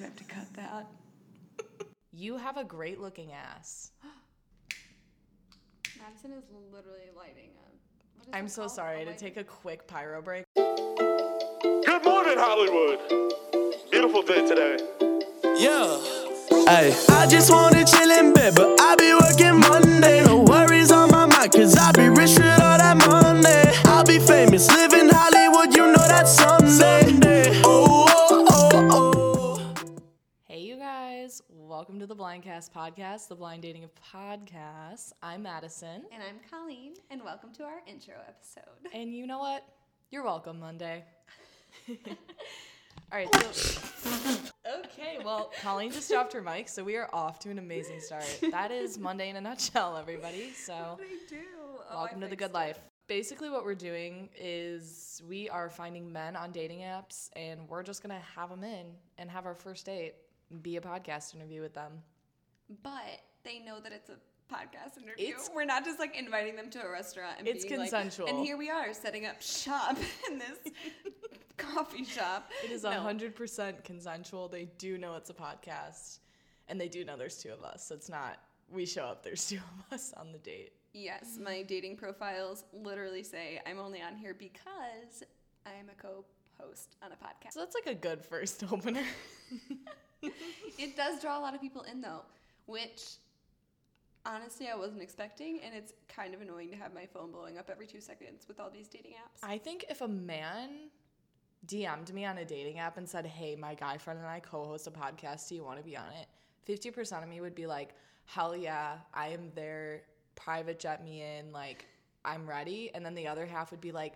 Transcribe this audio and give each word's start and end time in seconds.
gonna 0.00 0.12
have 0.12 0.28
to 0.28 0.34
cut 0.34 0.54
that. 0.54 0.86
You 2.12 2.36
have 2.38 2.56
a 2.56 2.64
great 2.64 3.00
looking 3.00 3.32
ass. 3.32 3.92
Madison 6.00 6.32
is 6.32 6.44
literally 6.72 7.10
lighting 7.16 7.50
up. 7.58 7.74
I'm 8.32 8.48
so 8.48 8.62
called? 8.62 8.72
sorry 8.72 9.02
A 9.02 9.04
to 9.04 9.16
take 9.16 9.36
a 9.36 9.44
quick 9.44 9.86
pyro 9.86 10.22
break. 10.22 10.44
Good 10.56 12.04
morning, 12.04 12.36
Hollywood. 12.38 12.98
Beautiful 13.90 14.22
day 14.22 14.46
today. 14.48 14.78
Yeah. 15.58 16.00
Ay, 16.66 16.96
I 17.10 17.26
just 17.28 17.50
wanna 17.50 17.84
chill 17.84 18.10
in 18.10 18.32
bed, 18.32 18.54
but 18.54 18.80
I 18.80 18.96
be 18.96 19.12
working 19.12 19.60
Monday. 19.60 20.24
No 20.24 20.38
worries 20.42 20.90
on 20.90 21.10
my 21.10 21.26
mind, 21.26 21.52
cause 21.52 21.76
I 21.76 21.92
be 21.92 22.08
rich 22.08 22.38
with 22.38 22.60
all 22.60 22.78
that 22.78 22.96
money. 22.96 23.76
I'll 23.84 24.04
be 24.04 24.18
famous, 24.18 24.68
live 24.70 24.94
in 24.94 25.08
Welcome 31.80 31.98
to 32.00 32.06
the 32.06 32.14
Blindcast 32.14 32.72
podcast, 32.72 33.28
the 33.28 33.34
blind 33.34 33.62
dating 33.62 33.84
of 33.84 33.90
podcasts. 34.12 35.14
I'm 35.22 35.44
Madison. 35.44 36.02
And 36.12 36.22
I'm 36.22 36.36
Colleen, 36.50 36.92
and 37.08 37.24
welcome 37.24 37.54
to 37.54 37.62
our 37.62 37.80
intro 37.86 38.16
episode. 38.28 38.64
And 38.92 39.14
you 39.14 39.26
know 39.26 39.38
what? 39.38 39.66
You're 40.10 40.22
welcome, 40.22 40.60
Monday. 40.60 41.04
All 41.88 41.96
right, 43.10 43.34
so. 43.54 44.36
Okay, 44.84 45.20
well, 45.24 45.52
Colleen 45.62 45.90
just 45.90 46.10
dropped 46.10 46.34
her 46.34 46.42
mic, 46.42 46.68
so 46.68 46.84
we 46.84 46.96
are 46.96 47.08
off 47.14 47.38
to 47.38 47.50
an 47.50 47.58
amazing 47.58 48.00
start. 48.00 48.26
That 48.50 48.70
is 48.70 48.98
Monday 48.98 49.30
in 49.30 49.36
a 49.36 49.40
nutshell, 49.40 49.96
everybody. 49.96 50.52
So. 50.52 50.98
I 51.00 51.30
do. 51.30 51.38
Oh, 51.90 51.96
Welcome 51.96 52.20
to 52.20 52.28
the 52.28 52.36
good 52.36 52.52
life. 52.52 52.78
Basically, 53.06 53.48
what 53.48 53.64
we're 53.64 53.74
doing 53.74 54.28
is 54.38 55.22
we 55.26 55.48
are 55.48 55.70
finding 55.70 56.12
men 56.12 56.36
on 56.36 56.52
dating 56.52 56.80
apps, 56.80 57.30
and 57.36 57.66
we're 57.70 57.82
just 57.82 58.02
gonna 58.02 58.20
have 58.36 58.50
them 58.50 58.64
in 58.64 58.84
and 59.16 59.30
have 59.30 59.46
our 59.46 59.54
first 59.54 59.86
date 59.86 60.12
be 60.62 60.76
a 60.76 60.80
podcast 60.80 61.34
interview 61.34 61.60
with 61.62 61.74
them. 61.74 61.92
But 62.82 63.20
they 63.44 63.58
know 63.58 63.80
that 63.80 63.92
it's 63.92 64.10
a 64.10 64.16
podcast 64.52 64.96
interview. 65.00 65.28
It's- 65.28 65.50
We're 65.54 65.64
not 65.64 65.84
just 65.84 65.98
like 65.98 66.16
inviting 66.16 66.56
them 66.56 66.70
to 66.70 66.82
a 66.82 66.90
restaurant 66.90 67.36
and 67.38 67.48
It's 67.48 67.64
being 67.64 67.78
like- 67.80 67.90
consensual. 67.90 68.28
and 68.28 68.38
here 68.44 68.56
we 68.56 68.68
are 68.70 68.92
setting 68.92 69.26
up 69.26 69.40
shop 69.42 69.96
in 70.30 70.38
this 70.38 70.58
coffee 71.56 72.04
shop. 72.04 72.50
It 72.64 72.70
is 72.70 72.82
No. 72.82 72.92
hundred 72.92 73.34
percent 73.34 73.84
consensual. 73.84 74.48
They 74.48 74.64
do 74.78 74.98
know 74.98 75.14
it's 75.16 75.30
a 75.30 75.34
podcast, 75.34 76.18
and 76.68 76.80
they 76.80 76.88
do 76.88 77.04
know 77.04 77.16
there's 77.16 77.38
two 77.38 77.52
of 77.52 77.62
us. 77.62 77.86
So 77.86 77.94
it's 77.94 78.08
not 78.08 78.38
we 78.72 78.86
show 78.86 79.04
up. 79.04 79.22
There's 79.22 79.46
two 79.48 79.56
of 79.56 79.92
us 79.94 80.12
on 80.16 80.32
the 80.32 80.38
date. 80.38 80.72
Yes, 80.92 81.38
my 81.40 81.62
dating 81.62 81.96
profiles 81.96 82.64
literally 82.72 83.22
say 83.22 83.60
I'm 83.66 83.78
only 83.78 84.00
on 84.02 84.16
here 84.16 84.34
because 84.34 85.22
I'm 85.66 85.88
a 85.88 85.94
co-host 86.02 86.96
on 87.02 87.12
a 87.12 87.14
podcast. 87.14 87.52
So 87.52 87.60
that's 87.60 87.74
like 87.76 87.86
a 87.86 87.94
good 87.98 88.24
first 88.24 88.64
opener. 88.72 89.04
It 90.78 90.96
does 90.96 91.20
draw 91.20 91.38
a 91.38 91.42
lot 91.42 91.54
of 91.54 91.60
people 91.60 91.82
in 91.82 92.00
though, 92.00 92.22
which 92.66 93.16
honestly 94.24 94.68
I 94.68 94.76
wasn't 94.76 95.02
expecting, 95.02 95.60
and 95.64 95.74
it's 95.74 95.92
kind 96.08 96.32
of 96.32 96.40
annoying 96.40 96.70
to 96.70 96.76
have 96.76 96.94
my 96.94 97.06
phone 97.06 97.32
blowing 97.32 97.58
up 97.58 97.68
every 97.70 97.86
two 97.86 98.00
seconds 98.00 98.46
with 98.48 98.60
all 98.60 98.70
these 98.70 98.88
dating 98.88 99.12
apps. 99.12 99.40
I 99.42 99.58
think 99.58 99.84
if 99.90 100.00
a 100.00 100.08
man 100.08 100.70
DM'd 101.66 102.12
me 102.14 102.24
on 102.24 102.38
a 102.38 102.44
dating 102.44 102.78
app 102.78 102.96
and 102.96 103.08
said, 103.08 103.26
Hey, 103.26 103.56
my 103.56 103.74
guy 103.74 103.98
friend 103.98 104.18
and 104.18 104.28
I 104.28 104.40
co 104.40 104.64
host 104.64 104.86
a 104.86 104.90
podcast, 104.90 105.48
do 105.48 105.54
you 105.54 105.64
want 105.64 105.78
to 105.78 105.84
be 105.84 105.96
on 105.96 106.06
it? 106.20 106.26
50% 106.68 107.22
of 107.22 107.28
me 107.28 107.40
would 107.40 107.54
be 107.54 107.66
like, 107.66 107.94
Hell 108.24 108.56
yeah, 108.56 108.98
I 109.12 109.28
am 109.28 109.50
there. 109.54 110.02
Private 110.36 110.78
jet 110.78 111.04
me 111.04 111.22
in. 111.22 111.52
Like, 111.52 111.86
I'm 112.24 112.48
ready. 112.48 112.90
And 112.94 113.04
then 113.04 113.14
the 113.14 113.26
other 113.26 113.44
half 113.44 113.70
would 113.70 113.80
be 113.80 113.92
like, 113.92 114.14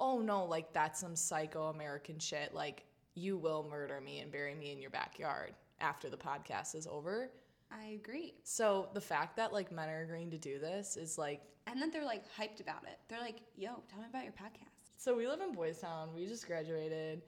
Oh 0.00 0.20
no, 0.20 0.44
like 0.44 0.72
that's 0.72 1.00
some 1.00 1.16
psycho 1.16 1.68
American 1.68 2.18
shit. 2.18 2.54
Like, 2.54 2.84
you 3.16 3.36
will 3.36 3.66
murder 3.68 4.00
me 4.00 4.20
and 4.20 4.30
bury 4.30 4.54
me 4.54 4.70
in 4.70 4.78
your 4.78 4.90
backyard 4.90 5.54
after 5.80 6.08
the 6.08 6.16
podcast 6.16 6.74
is 6.74 6.86
over. 6.86 7.30
I 7.72 7.98
agree, 8.00 8.34
So 8.44 8.88
the 8.94 9.00
fact 9.00 9.36
that 9.38 9.52
like 9.52 9.72
men 9.72 9.88
are 9.88 10.02
agreeing 10.02 10.30
to 10.30 10.38
do 10.38 10.60
this 10.60 10.96
is 10.96 11.18
like 11.18 11.42
and 11.66 11.82
then 11.82 11.90
they're 11.90 12.04
like 12.04 12.22
hyped 12.38 12.60
about 12.60 12.84
it. 12.84 12.98
They're 13.08 13.20
like, 13.20 13.40
"Yo, 13.56 13.82
tell 13.90 13.98
me 13.98 14.06
about 14.08 14.22
your 14.22 14.32
podcast." 14.32 14.94
So 14.98 15.16
we 15.16 15.26
live 15.26 15.40
in 15.40 15.50
Boys 15.52 15.80
Town. 15.80 16.10
We 16.14 16.26
just 16.26 16.46
graduated, 16.46 17.22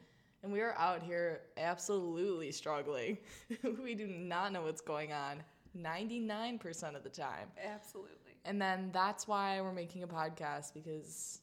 and 0.44 0.52
we 0.52 0.60
are 0.60 0.74
out 0.78 1.02
here 1.02 1.40
absolutely 1.56 2.52
struggling. 2.52 3.18
we 3.82 3.96
do 3.96 4.06
not 4.06 4.52
know 4.52 4.62
what's 4.62 4.80
going 4.80 5.12
on 5.12 5.42
99% 5.76 6.96
of 6.96 7.02
the 7.02 7.10
time. 7.10 7.48
Absolutely. 7.62 8.14
And 8.44 8.60
then 8.62 8.90
that's 8.92 9.26
why 9.26 9.60
we're 9.60 9.72
making 9.72 10.04
a 10.04 10.06
podcast 10.06 10.72
because 10.72 11.40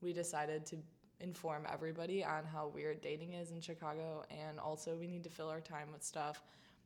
we 0.00 0.12
decided 0.12 0.66
to 0.66 0.76
inform 1.22 1.66
everybody 1.72 2.24
on 2.24 2.44
how 2.44 2.68
weird 2.68 3.00
dating 3.00 3.34
is 3.34 3.50
in 3.50 3.60
Chicago, 3.60 4.24
and 4.30 4.58
also 4.58 4.96
we 4.96 5.06
need 5.06 5.24
to 5.24 5.30
fill 5.30 5.48
our 5.48 5.60
time 5.60 5.88
with 5.92 6.02
stuff. 6.02 6.42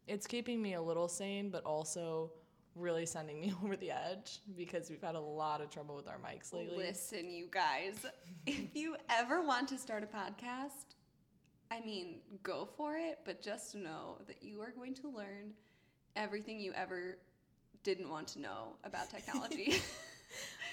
It's 0.06 0.26
keeping 0.26 0.62
me 0.62 0.74
a 0.74 0.82
little 0.82 1.08
sane, 1.08 1.50
but 1.50 1.64
also 1.64 2.30
really 2.76 3.06
sending 3.06 3.40
me 3.42 3.52
over 3.64 3.76
the 3.76 3.90
edge 3.90 4.40
because 4.56 4.90
we've 4.90 5.02
had 5.02 5.14
a 5.14 5.20
lot 5.20 5.60
of 5.60 5.70
trouble 5.70 5.96
with 5.96 6.06
our 6.08 6.18
mics 6.18 6.52
lately. 6.52 6.76
Listen, 6.76 7.30
you 7.30 7.48
guys, 7.50 8.06
if 8.46 8.68
you 8.74 8.96
ever 9.08 9.42
want 9.42 9.68
to 9.68 9.78
start 9.78 10.02
a 10.02 10.06
podcast, 10.06 10.94
I 11.70 11.80
mean, 11.80 12.20
go 12.42 12.68
for 12.76 12.96
it, 12.96 13.20
but 13.24 13.42
just 13.42 13.74
know 13.74 14.18
that 14.26 14.42
you 14.42 14.60
are 14.60 14.70
going 14.70 14.94
to 14.94 15.08
learn 15.08 15.52
everything 16.14 16.60
you 16.60 16.72
ever 16.74 17.18
didn't 17.82 18.08
want 18.08 18.28
to 18.28 18.40
know 18.40 18.76
about 18.84 19.10
technology. 19.16 19.80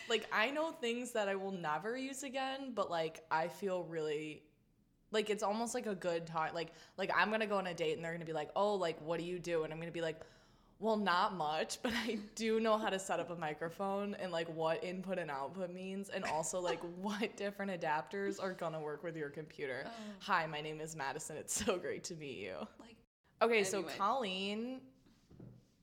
Like 0.09 0.27
I 0.31 0.49
know 0.51 0.71
things 0.71 1.11
that 1.11 1.27
I 1.27 1.35
will 1.35 1.51
never 1.51 1.97
use 1.97 2.23
again, 2.23 2.71
but 2.73 2.89
like 2.89 3.23
I 3.31 3.47
feel 3.47 3.83
really 3.83 4.43
like 5.11 5.29
it's 5.29 5.43
almost 5.43 5.73
like 5.73 5.85
a 5.85 5.95
good 5.95 6.25
time. 6.25 6.53
Like 6.53 6.73
like 6.97 7.11
I'm 7.15 7.29
gonna 7.31 7.47
go 7.47 7.57
on 7.57 7.67
a 7.67 7.73
date 7.73 7.95
and 7.95 8.03
they're 8.03 8.13
gonna 8.13 8.25
be 8.25 8.33
like, 8.33 8.49
oh, 8.55 8.75
like 8.75 8.99
what 9.01 9.19
do 9.19 9.25
you 9.25 9.39
do? 9.39 9.63
And 9.63 9.73
I'm 9.73 9.79
gonna 9.79 9.91
be 9.91 10.01
like, 10.01 10.21
well, 10.79 10.97
not 10.97 11.35
much, 11.35 11.79
but 11.83 11.93
I 11.93 12.19
do 12.35 12.59
know 12.59 12.77
how 12.77 12.89
to 12.89 12.99
set 12.99 13.19
up 13.19 13.29
a 13.29 13.35
microphone 13.35 14.15
and 14.15 14.31
like 14.31 14.47
what 14.53 14.83
input 14.83 15.17
and 15.17 15.31
output 15.31 15.71
means, 15.71 16.09
and 16.09 16.23
also 16.25 16.59
like 16.59 16.79
what 17.01 17.35
different 17.37 17.71
adapters 17.79 18.41
are 18.41 18.53
gonna 18.53 18.79
work 18.81 19.03
with 19.03 19.15
your 19.15 19.29
computer. 19.29 19.83
Oh. 19.85 19.89
Hi, 20.19 20.45
my 20.47 20.61
name 20.61 20.81
is 20.81 20.95
Madison. 20.95 21.37
It's 21.37 21.53
so 21.65 21.77
great 21.77 22.03
to 22.05 22.15
meet 22.15 22.37
you. 22.37 22.55
like, 22.79 22.97
Okay, 23.41 23.63
so 23.65 23.83
Colleen 23.83 24.79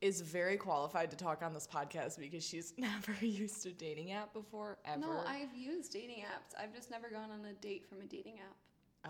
is 0.00 0.21
very 0.22 0.56
qualified 0.56 1.11
to 1.11 1.16
talk 1.16 1.43
on 1.43 1.53
this 1.53 1.66
podcast 1.66 2.19
because 2.19 2.44
she's 2.44 2.72
never 2.78 3.15
used 3.25 3.66
a 3.66 3.71
dating 3.72 4.12
app 4.12 4.33
before 4.33 4.78
ever. 4.84 5.00
no, 5.00 5.22
I've 5.27 5.55
used 5.55 5.93
dating 5.93 6.21
apps. 6.21 6.59
I've 6.61 6.75
just 6.75 6.91
never 6.91 7.09
gone 7.09 7.31
on 7.31 7.44
a 7.44 7.53
date 7.55 7.87
from 7.88 8.00
a 8.00 8.06
dating 8.06 8.39
app. 8.39 8.56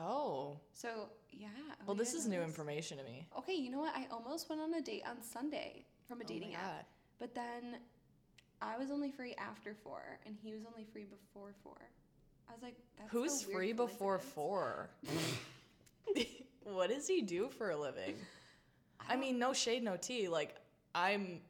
Oh. 0.01 0.59
So, 0.73 1.11
yeah. 1.31 1.49
Oh 1.59 1.75
well, 1.87 1.97
you 1.97 2.03
this 2.03 2.15
is 2.15 2.27
new 2.27 2.43
information 2.43 2.99
to 2.99 3.05
me. 3.05 3.27
Okay, 3.39 3.55
you 3.55 3.71
know 3.71 3.81
what? 3.81 3.95
I 3.97 4.07
almost 4.11 4.49
went 4.49 4.61
on 4.61 4.73
a 4.75 4.81
date 4.81 5.03
on 5.09 5.23
Sunday 5.23 5.85
from 6.07 6.21
a 6.21 6.25
Oh 6.25 6.29
dating 6.29 6.55
app. 6.55 6.63
God. 6.63 6.85
But 7.19 7.35
then 7.35 7.79
I 8.63 8.79
was 8.79 8.91
only 8.91 9.11
free 9.11 9.35
after 9.35 9.75
four, 9.75 10.19
and 10.27 10.37
he 10.41 10.53
was 10.53 10.63
only 10.71 10.87
free 10.93 11.05
before 11.05 11.55
four. 11.63 11.77
I 12.49 12.53
was 12.53 12.63
like, 12.63 12.77
that's 12.99 13.11
Who's 13.11 13.43
free 13.43 13.73
before 13.73 14.19
four? 14.19 14.91
what 16.65 16.91
does 16.91 17.07
he 17.07 17.23
do 17.23 17.49
for 17.49 17.71
a 17.71 17.77
living? 17.77 18.15
I 19.09 19.17
mean, 19.17 19.39
no 19.39 19.53
shade, 19.53 19.83
no 19.83 19.97
tea. 19.97 20.29
Like, 20.29 20.57
I'm 20.95 21.41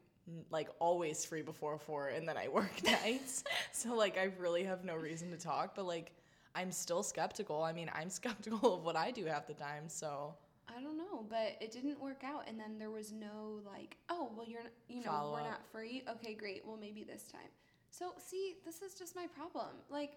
like 0.49 0.69
always 0.79 1.25
free 1.25 1.41
before 1.41 1.77
four 1.77 2.09
and 2.09 2.27
then 2.27 2.37
I 2.37 2.47
work 2.47 2.83
nights. 2.83 3.43
so, 3.71 3.95
like, 3.95 4.17
I 4.17 4.31
really 4.39 4.63
have 4.63 4.83
no 4.85 4.95
reason 4.95 5.31
to 5.31 5.37
talk, 5.37 5.75
but 5.75 5.85
like, 5.85 6.11
I'm 6.55 6.71
still 6.71 7.03
skeptical. 7.03 7.63
I 7.63 7.73
mean, 7.73 7.89
I'm 7.93 8.09
skeptical 8.21 8.75
of 8.75 8.83
what 8.83 8.95
I 8.95 9.11
do 9.11 9.25
half 9.25 9.47
the 9.47 9.53
time. 9.53 9.83
So, 9.87 10.33
I 10.69 10.81
don't 10.81 10.97
know, 10.97 11.25
but 11.29 11.57
it 11.59 11.71
didn't 11.71 12.01
work 12.01 12.23
out. 12.23 12.43
And 12.47 12.59
then 12.59 12.77
there 12.79 12.91
was 12.91 13.11
no 13.11 13.59
like, 13.65 13.97
oh, 14.09 14.31
well, 14.35 14.47
you're, 14.47 14.61
you 14.87 15.03
know, 15.03 15.31
we're 15.33 15.41
up. 15.41 15.47
not 15.47 15.67
free. 15.71 16.03
Okay, 16.09 16.33
great. 16.33 16.63
Well, 16.65 16.77
maybe 16.79 17.03
this 17.03 17.23
time. 17.23 17.49
So, 17.89 18.13
see, 18.17 18.55
this 18.65 18.81
is 18.81 18.93
just 18.93 19.15
my 19.15 19.27
problem. 19.27 19.67
Like, 19.89 20.13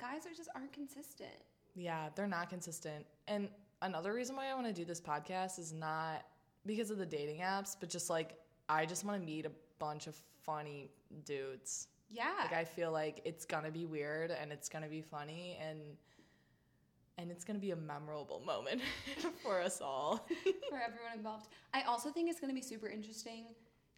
guys 0.00 0.26
are 0.26 0.34
just 0.36 0.48
aren't 0.56 0.72
consistent. 0.72 1.30
Yeah, 1.74 2.08
they're 2.14 2.26
not 2.26 2.50
consistent. 2.50 3.06
And 3.28 3.48
another 3.80 4.12
reason 4.12 4.34
why 4.34 4.50
I 4.50 4.54
want 4.54 4.66
to 4.66 4.72
do 4.72 4.84
this 4.84 5.00
podcast 5.00 5.58
is 5.58 5.72
not 5.72 6.24
because 6.66 6.90
of 6.90 6.98
the 6.98 7.06
dating 7.06 7.40
apps, 7.40 7.76
but 7.78 7.88
just 7.88 8.10
like 8.10 8.34
I 8.72 8.86
just 8.86 9.04
want 9.04 9.20
to 9.20 9.24
meet 9.24 9.46
a 9.46 9.52
bunch 9.78 10.06
of 10.06 10.16
funny 10.44 10.90
dudes. 11.24 11.88
Yeah. 12.10 12.30
Like 12.40 12.52
I 12.52 12.64
feel 12.64 12.90
like 12.92 13.20
it's 13.24 13.44
gonna 13.46 13.70
be 13.70 13.86
weird 13.86 14.30
and 14.30 14.52
it's 14.52 14.68
gonna 14.68 14.88
be 14.88 15.00
funny 15.02 15.58
and 15.66 15.78
and 17.18 17.30
it's 17.30 17.44
gonna 17.44 17.58
be 17.58 17.70
a 17.72 17.76
memorable 17.76 18.40
moment 18.46 18.80
for 19.42 19.60
us 19.60 19.80
all. 19.80 20.16
for 20.70 20.78
everyone 20.78 21.12
involved. 21.16 21.48
I 21.74 21.82
also 21.82 22.10
think 22.10 22.30
it's 22.30 22.40
going 22.40 22.50
to 22.50 22.54
be 22.54 22.66
super 22.66 22.88
interesting 22.88 23.46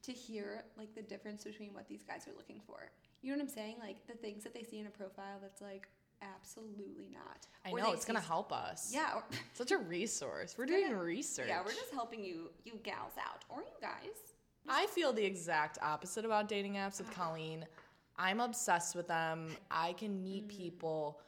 to 0.03 0.12
hear 0.12 0.65
like 0.76 0.94
the 0.94 1.03
difference 1.03 1.44
between 1.44 1.73
what 1.73 1.88
these 1.88 2.03
guys 2.03 2.26
are 2.29 2.37
looking 2.37 2.61
for. 2.67 2.91
You 3.23 3.31
know 3.32 3.38
what 3.38 3.49
I'm 3.49 3.55
saying? 3.55 3.76
Like 3.81 4.06
the 4.06 4.15
things 4.15 4.43
that 4.44 4.53
they 4.55 4.62
see 4.62 4.79
in 4.79 4.87
a 4.87 4.91
profile 4.91 5.38
that's 5.41 5.61
like 5.62 5.88
absolutely 6.23 7.09
not. 7.12 7.47
I 7.65 7.71
Or 7.71 7.79
know 7.79 7.93
it's 7.93 8.05
gonna 8.05 8.21
help 8.21 8.53
us. 8.53 8.91
Yeah. 8.93 9.15
Or, 9.17 9.23
Such 9.55 9.71
a 9.73 9.79
resource. 9.79 10.56
We're 10.59 10.67
doing 10.67 10.88
gonna- 10.88 11.03
research. 11.03 11.47
Yeah, 11.49 11.61
we're 11.65 11.73
just 11.73 11.93
helping 11.93 12.23
you 12.25 12.50
you 12.65 12.75
gals 12.82 13.15
out 13.19 13.44
or 13.49 13.61
you 13.62 13.76
guys. 13.81 14.33
I 14.69 14.87
feel 14.87 15.12
the 15.12 15.25
exact 15.25 15.78
opposite 15.82 16.25
about 16.25 16.49
dating 16.49 16.75
apps 16.75 16.99
with 16.99 17.11
Colleen. 17.12 17.66
I'm 18.16 18.40
obsessed 18.40 18.94
with 18.94 19.08
them. 19.08 19.49
I 19.70 19.93
can 19.94 20.22
meet 20.22 20.46
mm. 20.46 20.56
people 20.56 21.20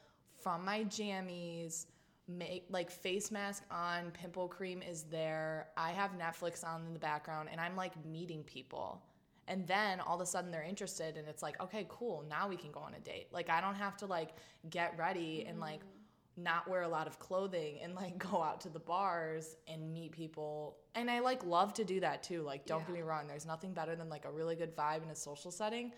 from 0.43 0.65
my 0.65 0.85
jammies, 0.85 1.87
make 2.29 2.65
like 2.71 2.91
face 2.91 3.31
mask 3.31 3.65
on, 3.71 4.11
pimple 4.13 4.49
cream 4.49 4.83
is 4.83 5.05
there. 5.05 5.69
I 5.77 5.91
have 5.91 6.13
Netflix 6.13 6.65
on 6.65 6.87
in 6.87 6.93
the 6.93 6.99
background 6.99 7.49
and 7.51 7.61
I'm 7.61 7.77
like 7.77 7.93
meeting 8.05 8.43
people. 8.45 9.03
And 9.49 9.67
then 9.67 10.01
all 10.01 10.17
of 10.17 10.21
a 10.21 10.27
sudden 10.27 10.51
they're 10.51 10.63
interested 10.63 11.17
and 11.17 11.29
it's 11.29 11.43
like, 11.43 11.61
okay, 11.61 11.87
cool, 11.89 12.25
now 12.29 12.49
we 12.49 12.57
can 12.57 12.73
go 12.73 12.81
on 12.81 12.95
a 12.95 13.01
date. 13.01 13.29
Like 13.33 13.51
I 13.51 13.61
don't 13.61 13.75
have 13.75 13.97
to 13.99 14.07
like 14.07 14.31
get 14.71 14.97
ready 14.99 15.45
and 15.47 15.61
like 15.61 15.81
mm. 15.81 15.96
Not 16.37 16.69
wear 16.69 16.83
a 16.83 16.89
lot 16.89 17.07
of 17.07 17.19
clothing 17.19 17.79
and 17.83 17.95
like 17.95 18.19
go 18.31 18.43
out 18.43 18.61
to 18.63 18.69
the 18.69 18.79
bars 18.79 19.57
and 19.69 19.93
meet 19.93 20.13
people. 20.13 20.77
And 20.95 21.11
I 21.11 21.21
like 21.21 21.45
love 21.45 21.75
to 21.75 21.85
do 21.85 22.01
that 22.01 22.23
too. 22.23 22.43
Like 22.43 22.67
don't 22.67 22.87
get 22.87 22.95
me 22.95 23.03
wrong, 23.03 23.27
there's 23.27 23.47
nothing 23.47 23.73
better 23.73 23.97
than 23.97 24.09
like 24.09 24.25
a 24.25 24.31
really 24.31 24.57
good 24.57 24.77
vibe 24.77 25.03
in 25.03 25.11
a 25.11 25.17
social 25.17 25.51
setting. 25.51 25.93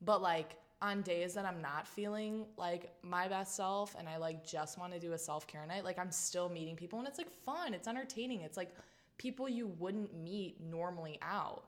But 0.00 0.22
like 0.22 0.56
on 0.82 1.02
days 1.02 1.34
that 1.34 1.46
I'm 1.46 1.62
not 1.62 1.86
feeling 1.86 2.46
like 2.56 2.92
my 3.02 3.28
best 3.28 3.56
self 3.56 3.94
and 3.98 4.08
I 4.08 4.16
like 4.16 4.46
just 4.46 4.78
want 4.78 4.92
to 4.92 4.98
do 4.98 5.12
a 5.12 5.18
self-care 5.18 5.64
night, 5.66 5.84
like 5.84 5.98
I'm 5.98 6.10
still 6.10 6.48
meeting 6.48 6.76
people 6.76 6.98
and 6.98 7.08
it's 7.08 7.18
like 7.18 7.30
fun, 7.30 7.74
it's 7.74 7.88
entertaining. 7.88 8.42
It's 8.42 8.56
like 8.56 8.74
people 9.18 9.48
you 9.48 9.68
wouldn't 9.78 10.14
meet 10.14 10.60
normally 10.60 11.18
out. 11.22 11.64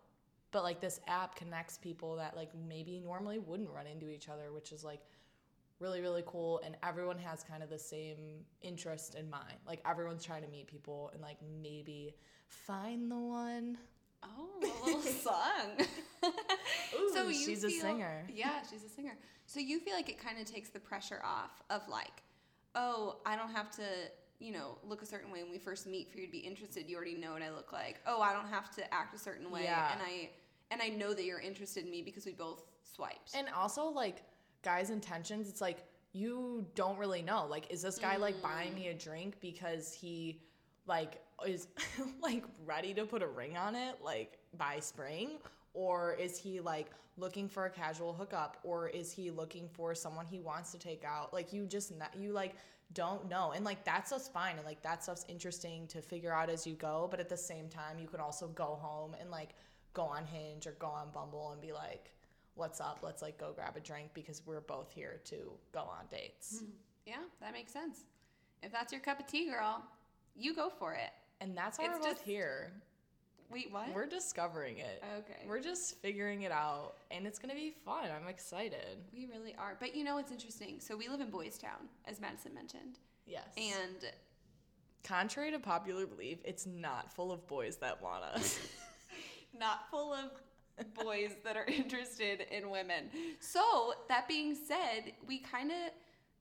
But 0.52 0.62
like 0.62 0.80
this 0.80 1.00
app 1.06 1.34
connects 1.34 1.76
people 1.76 2.16
that 2.16 2.36
like 2.36 2.50
maybe 2.68 2.98
normally 2.98 3.38
wouldn't 3.38 3.70
run 3.70 3.86
into 3.86 4.08
each 4.08 4.28
other, 4.28 4.52
which 4.52 4.72
is 4.72 4.84
like 4.84 5.00
really 5.78 6.00
really 6.00 6.22
cool 6.26 6.60
and 6.64 6.76
everyone 6.82 7.18
has 7.18 7.42
kind 7.44 7.62
of 7.62 7.70
the 7.70 7.78
same 7.78 8.16
interest 8.62 9.14
in 9.14 9.28
mind. 9.28 9.56
Like 9.66 9.80
everyone's 9.88 10.24
trying 10.24 10.42
to 10.42 10.48
meet 10.48 10.66
people 10.66 11.10
and 11.12 11.22
like 11.22 11.36
maybe 11.62 12.14
find 12.48 13.10
the 13.10 13.18
one. 13.18 13.78
Oh, 14.22 14.48
a 14.62 14.86
little 14.86 15.00
song. 15.02 15.86
Ooh, 16.98 17.32
she's 17.32 17.64
a 17.64 17.70
singer. 17.70 18.26
Yeah, 18.32 18.62
she's 18.68 18.82
a 18.84 18.88
singer. 18.88 19.16
So 19.46 19.60
you 19.60 19.78
feel 19.78 19.94
like 19.94 20.08
it 20.08 20.18
kind 20.18 20.38
of 20.40 20.46
takes 20.46 20.70
the 20.70 20.80
pressure 20.80 21.20
off 21.24 21.62
of 21.70 21.82
like, 21.88 22.22
oh, 22.74 23.16
I 23.24 23.36
don't 23.36 23.50
have 23.50 23.70
to, 23.72 23.82
you 24.40 24.52
know, 24.52 24.78
look 24.84 25.02
a 25.02 25.06
certain 25.06 25.30
way 25.30 25.42
when 25.42 25.52
we 25.52 25.58
first 25.58 25.86
meet 25.86 26.10
for 26.10 26.18
you 26.18 26.26
to 26.26 26.32
be 26.32 26.38
interested. 26.38 26.88
You 26.88 26.96
already 26.96 27.14
know 27.14 27.32
what 27.32 27.42
I 27.42 27.50
look 27.50 27.72
like. 27.72 28.00
Oh, 28.06 28.20
I 28.20 28.32
don't 28.32 28.48
have 28.48 28.74
to 28.76 28.94
act 28.94 29.14
a 29.14 29.18
certain 29.18 29.50
way, 29.50 29.64
Yeah. 29.64 29.92
and 29.92 30.00
I 30.02 30.30
and 30.72 30.82
I 30.82 30.88
know 30.88 31.14
that 31.14 31.24
you're 31.24 31.40
interested 31.40 31.84
in 31.84 31.90
me 31.90 32.02
because 32.02 32.26
we 32.26 32.32
both 32.32 32.64
swiped. 32.82 33.36
And 33.36 33.46
also 33.56 33.84
like 33.84 34.22
guys' 34.66 34.90
intentions, 34.90 35.48
it's 35.48 35.60
like 35.60 35.84
you 36.12 36.66
don't 36.74 36.98
really 36.98 37.22
know. 37.22 37.46
Like, 37.48 37.70
is 37.70 37.82
this 37.82 37.98
guy 37.98 38.16
like 38.16 38.42
buying 38.42 38.72
mm. 38.72 38.76
me 38.76 38.88
a 38.88 38.94
drink 38.94 39.36
because 39.40 39.94
he 39.94 40.40
like 40.86 41.22
is 41.46 41.68
like 42.22 42.44
ready 42.64 42.92
to 42.94 43.04
put 43.04 43.22
a 43.22 43.28
ring 43.28 43.56
on 43.56 43.76
it 43.76 43.96
like 44.02 44.38
by 44.58 44.80
spring? 44.80 45.38
Or 45.72 46.14
is 46.14 46.36
he 46.36 46.60
like 46.60 46.88
looking 47.16 47.48
for 47.48 47.66
a 47.66 47.70
casual 47.70 48.12
hookup? 48.12 48.56
Or 48.64 48.88
is 48.88 49.12
he 49.12 49.30
looking 49.30 49.68
for 49.68 49.94
someone 49.94 50.26
he 50.26 50.40
wants 50.40 50.72
to 50.72 50.78
take 50.78 51.04
out? 51.04 51.32
Like 51.32 51.52
you 51.52 51.64
just 51.66 51.92
you 52.18 52.32
like 52.32 52.56
don't 52.92 53.28
know. 53.28 53.52
And 53.54 53.64
like 53.64 53.84
that 53.84 54.08
stuff's 54.08 54.28
fine 54.28 54.56
and 54.56 54.66
like 54.66 54.82
that 54.82 55.04
stuff's 55.04 55.26
interesting 55.28 55.86
to 55.88 56.02
figure 56.02 56.32
out 56.32 56.50
as 56.50 56.66
you 56.66 56.74
go. 56.74 57.06
But 57.10 57.20
at 57.20 57.28
the 57.28 57.36
same 57.36 57.68
time, 57.68 57.98
you 58.00 58.08
can 58.08 58.20
also 58.20 58.48
go 58.48 58.78
home 58.80 59.14
and 59.20 59.30
like 59.30 59.50
go 59.92 60.02
on 60.02 60.24
Hinge 60.24 60.66
or 60.66 60.72
go 60.72 60.88
on 60.88 61.10
Bumble 61.12 61.52
and 61.52 61.60
be 61.60 61.72
like, 61.72 62.10
what's 62.56 62.80
up? 62.80 62.98
Let's 63.02 63.22
like 63.22 63.38
go 63.38 63.52
grab 63.54 63.76
a 63.76 63.80
drink 63.80 64.10
because 64.14 64.42
we're 64.44 64.60
both 64.60 64.90
here 64.90 65.20
to 65.26 65.36
go 65.72 65.80
on 65.80 66.06
dates. 66.10 66.58
Hmm. 66.60 66.70
yeah, 67.06 67.14
that 67.40 67.52
makes 67.52 67.72
sense. 67.72 68.00
If 68.62 68.72
that's 68.72 68.92
your 68.92 69.00
cup 69.00 69.20
of 69.20 69.26
tea, 69.26 69.46
girl, 69.48 69.82
you 70.34 70.54
go 70.54 70.68
for 70.68 70.92
it. 70.94 71.10
And 71.40 71.56
that's 71.56 71.78
why 71.78 71.84
It's 71.84 71.92
we're 71.94 71.98
both 72.00 72.08
just- 72.16 72.22
here. 72.22 72.72
Wait, 73.48 73.72
what? 73.72 73.94
We're 73.94 74.06
discovering 74.06 74.78
it. 74.78 75.04
okay. 75.18 75.44
We're 75.46 75.60
just 75.60 75.98
figuring 75.98 76.42
it 76.42 76.50
out 76.50 76.94
and 77.12 77.28
it's 77.28 77.38
gonna 77.38 77.54
be 77.54 77.70
fun. 77.84 78.10
I'm 78.10 78.26
excited. 78.28 78.98
we 79.14 79.26
really 79.26 79.54
are. 79.56 79.76
But 79.78 79.94
you 79.94 80.02
know 80.02 80.16
what's 80.16 80.32
interesting? 80.32 80.80
So 80.80 80.96
we 80.96 81.06
live 81.08 81.20
in 81.20 81.30
Boys 81.30 81.56
Town, 81.56 81.88
as 82.06 82.20
Madison 82.20 82.52
mentioned. 82.54 82.98
Yes. 83.24 83.46
And 83.56 84.10
contrary 85.04 85.52
to 85.52 85.60
popular 85.60 86.06
belief, 86.06 86.38
it's 86.44 86.66
not 86.66 87.12
full 87.14 87.30
of 87.30 87.46
boys 87.46 87.76
that 87.76 88.02
want 88.02 88.24
us. 88.24 88.58
not 89.56 89.88
full 89.92 90.12
of 90.12 90.32
boys 90.84 91.32
that 91.44 91.56
are 91.56 91.64
interested 91.68 92.46
in 92.50 92.70
women. 92.70 93.10
So, 93.40 93.94
that 94.08 94.28
being 94.28 94.54
said, 94.54 95.12
we 95.26 95.38
kind 95.38 95.70
of, 95.70 95.76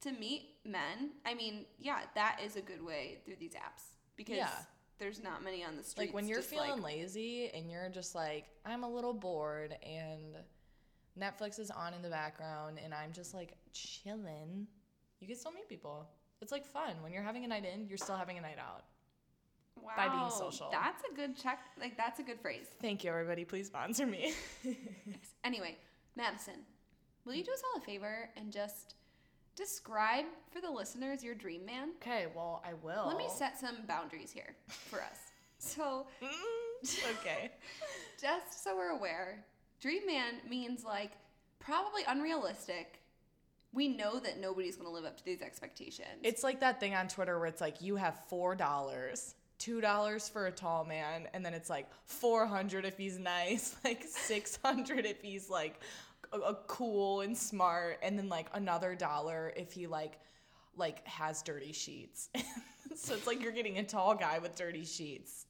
to 0.01 0.11
meet 0.19 0.49
men, 0.65 1.11
I 1.25 1.33
mean, 1.33 1.65
yeah, 1.79 1.99
that 2.15 2.39
is 2.43 2.55
a 2.55 2.61
good 2.61 2.83
way 2.83 3.19
through 3.25 3.35
these 3.39 3.53
apps 3.53 3.83
because 4.15 4.37
Yeah. 4.37 4.49
there's 4.97 5.21
not 5.21 5.43
many 5.43 5.63
on 5.63 5.77
the 5.77 5.83
street. 5.83 6.07
like 6.07 6.13
when 6.13 6.27
you're 6.27 6.41
feeling 6.41 6.81
like, 6.81 6.83
lazy 6.95 7.49
and 7.53 7.69
you're 7.71 7.89
just 7.89 8.13
like, 8.15 8.45
I'm 8.65 8.83
a 8.83 8.89
little 8.89 9.13
bored 9.13 9.75
and 9.83 10.35
Netflix 11.19 11.59
is 11.59 11.71
on 11.71 11.93
in 11.93 12.01
the 12.01 12.09
background 12.09 12.77
and 12.83 12.93
I'm 12.93 13.13
just 13.13 13.33
like 13.33 13.53
chilling, 13.73 14.67
you 15.19 15.27
can 15.27 15.35
still 15.37 15.51
meet 15.53 15.69
people. 15.69 16.07
It's 16.41 16.51
like 16.51 16.65
fun. 16.65 16.95
When 17.01 17.11
you're 17.13 17.23
having 17.23 17.45
a 17.45 17.47
night 17.47 17.65
in, 17.65 17.87
you're 17.87 17.97
still 17.97 18.17
having 18.17 18.37
a 18.37 18.41
night 18.41 18.57
out. 18.59 18.83
Wow, 19.85 19.91
by 19.95 20.07
being 20.09 20.29
social. 20.29 20.69
That's 20.71 21.03
a 21.11 21.15
good 21.15 21.35
check. 21.37 21.59
Like, 21.79 21.95
that's 21.97 22.19
a 22.19 22.23
good 22.23 22.39
phrase. 22.41 22.65
Thank 22.81 23.03
you, 23.03 23.11
everybody. 23.11 23.45
Please 23.45 23.67
sponsor 23.67 24.05
me. 24.05 24.33
Anyway, 25.43 25.77
Madison, 26.15 26.55
will 27.23 27.35
you 27.35 27.43
do 27.43 27.51
us 27.51 27.61
all 27.73 27.79
a 27.79 27.85
favor 27.85 28.29
and 28.35 28.51
just 28.51 28.95
describe 29.55 30.25
for 30.51 30.59
the 30.59 30.69
listeners 30.71 31.23
your 31.23 31.35
dream 31.35 31.65
man? 31.65 31.89
okay, 32.01 32.25
well, 32.35 32.63
I 32.67 32.73
will. 32.83 33.05
Let 33.07 33.17
me 33.17 33.27
set 33.29 33.59
some 33.59 33.75
boundaries 33.87 34.31
here 34.31 34.55
for 34.67 35.01
us. 35.01 35.17
So, 35.57 36.05
Mm, 36.21 37.11
okay. 37.21 37.49
just 38.21 38.63
so 38.63 38.75
we're 38.75 38.89
aware, 38.89 39.45
dream 39.81 40.05
man 40.05 40.33
means 40.49 40.83
like 40.83 41.11
probably 41.59 42.01
unrealistic. 42.07 42.99
We 43.73 43.87
know 43.87 44.19
that 44.19 44.39
nobody's 44.39 44.75
going 44.75 44.87
to 44.87 44.93
live 44.93 45.05
up 45.05 45.17
to 45.17 45.25
these 45.25 45.41
expectations. 45.41 46.19
It's 46.23 46.43
like 46.43 46.59
that 46.59 46.79
thing 46.81 46.93
on 46.93 47.07
Twitter 47.07 47.39
where 47.39 47.47
it's 47.47 47.61
like 47.61 47.81
you 47.81 47.95
have 47.95 48.19
four 48.27 48.53
dollars, 48.53 49.35
two 49.57 49.81
dollars 49.81 50.29
for 50.29 50.47
a 50.47 50.51
tall 50.51 50.85
man, 50.85 51.27
and 51.33 51.45
then 51.45 51.53
it's 51.53 51.69
like 51.69 51.87
four 52.05 52.45
hundred 52.45 52.85
if 52.85 52.97
he's 52.97 53.17
nice, 53.17 53.75
like 53.83 54.03
six 54.03 54.59
hundred 54.63 55.05
if 55.05 55.21
he's 55.21 55.49
like 55.49 55.79
a, 56.33 56.39
a 56.39 56.55
cool 56.67 57.21
and 57.21 57.37
smart, 57.37 57.99
and 58.03 58.17
then 58.17 58.29
like 58.29 58.47
another 58.53 58.95
dollar 58.95 59.53
if 59.55 59.71
he 59.71 59.87
like 59.87 60.19
like 60.77 61.05
has 61.07 61.41
dirty 61.41 61.71
sheets. 61.71 62.29
so 62.95 63.13
it's 63.13 63.27
like 63.27 63.41
you're 63.41 63.51
getting 63.51 63.77
a 63.79 63.83
tall 63.83 64.15
guy 64.15 64.39
with 64.39 64.55
dirty 64.55 64.85
sheets. 64.85 65.45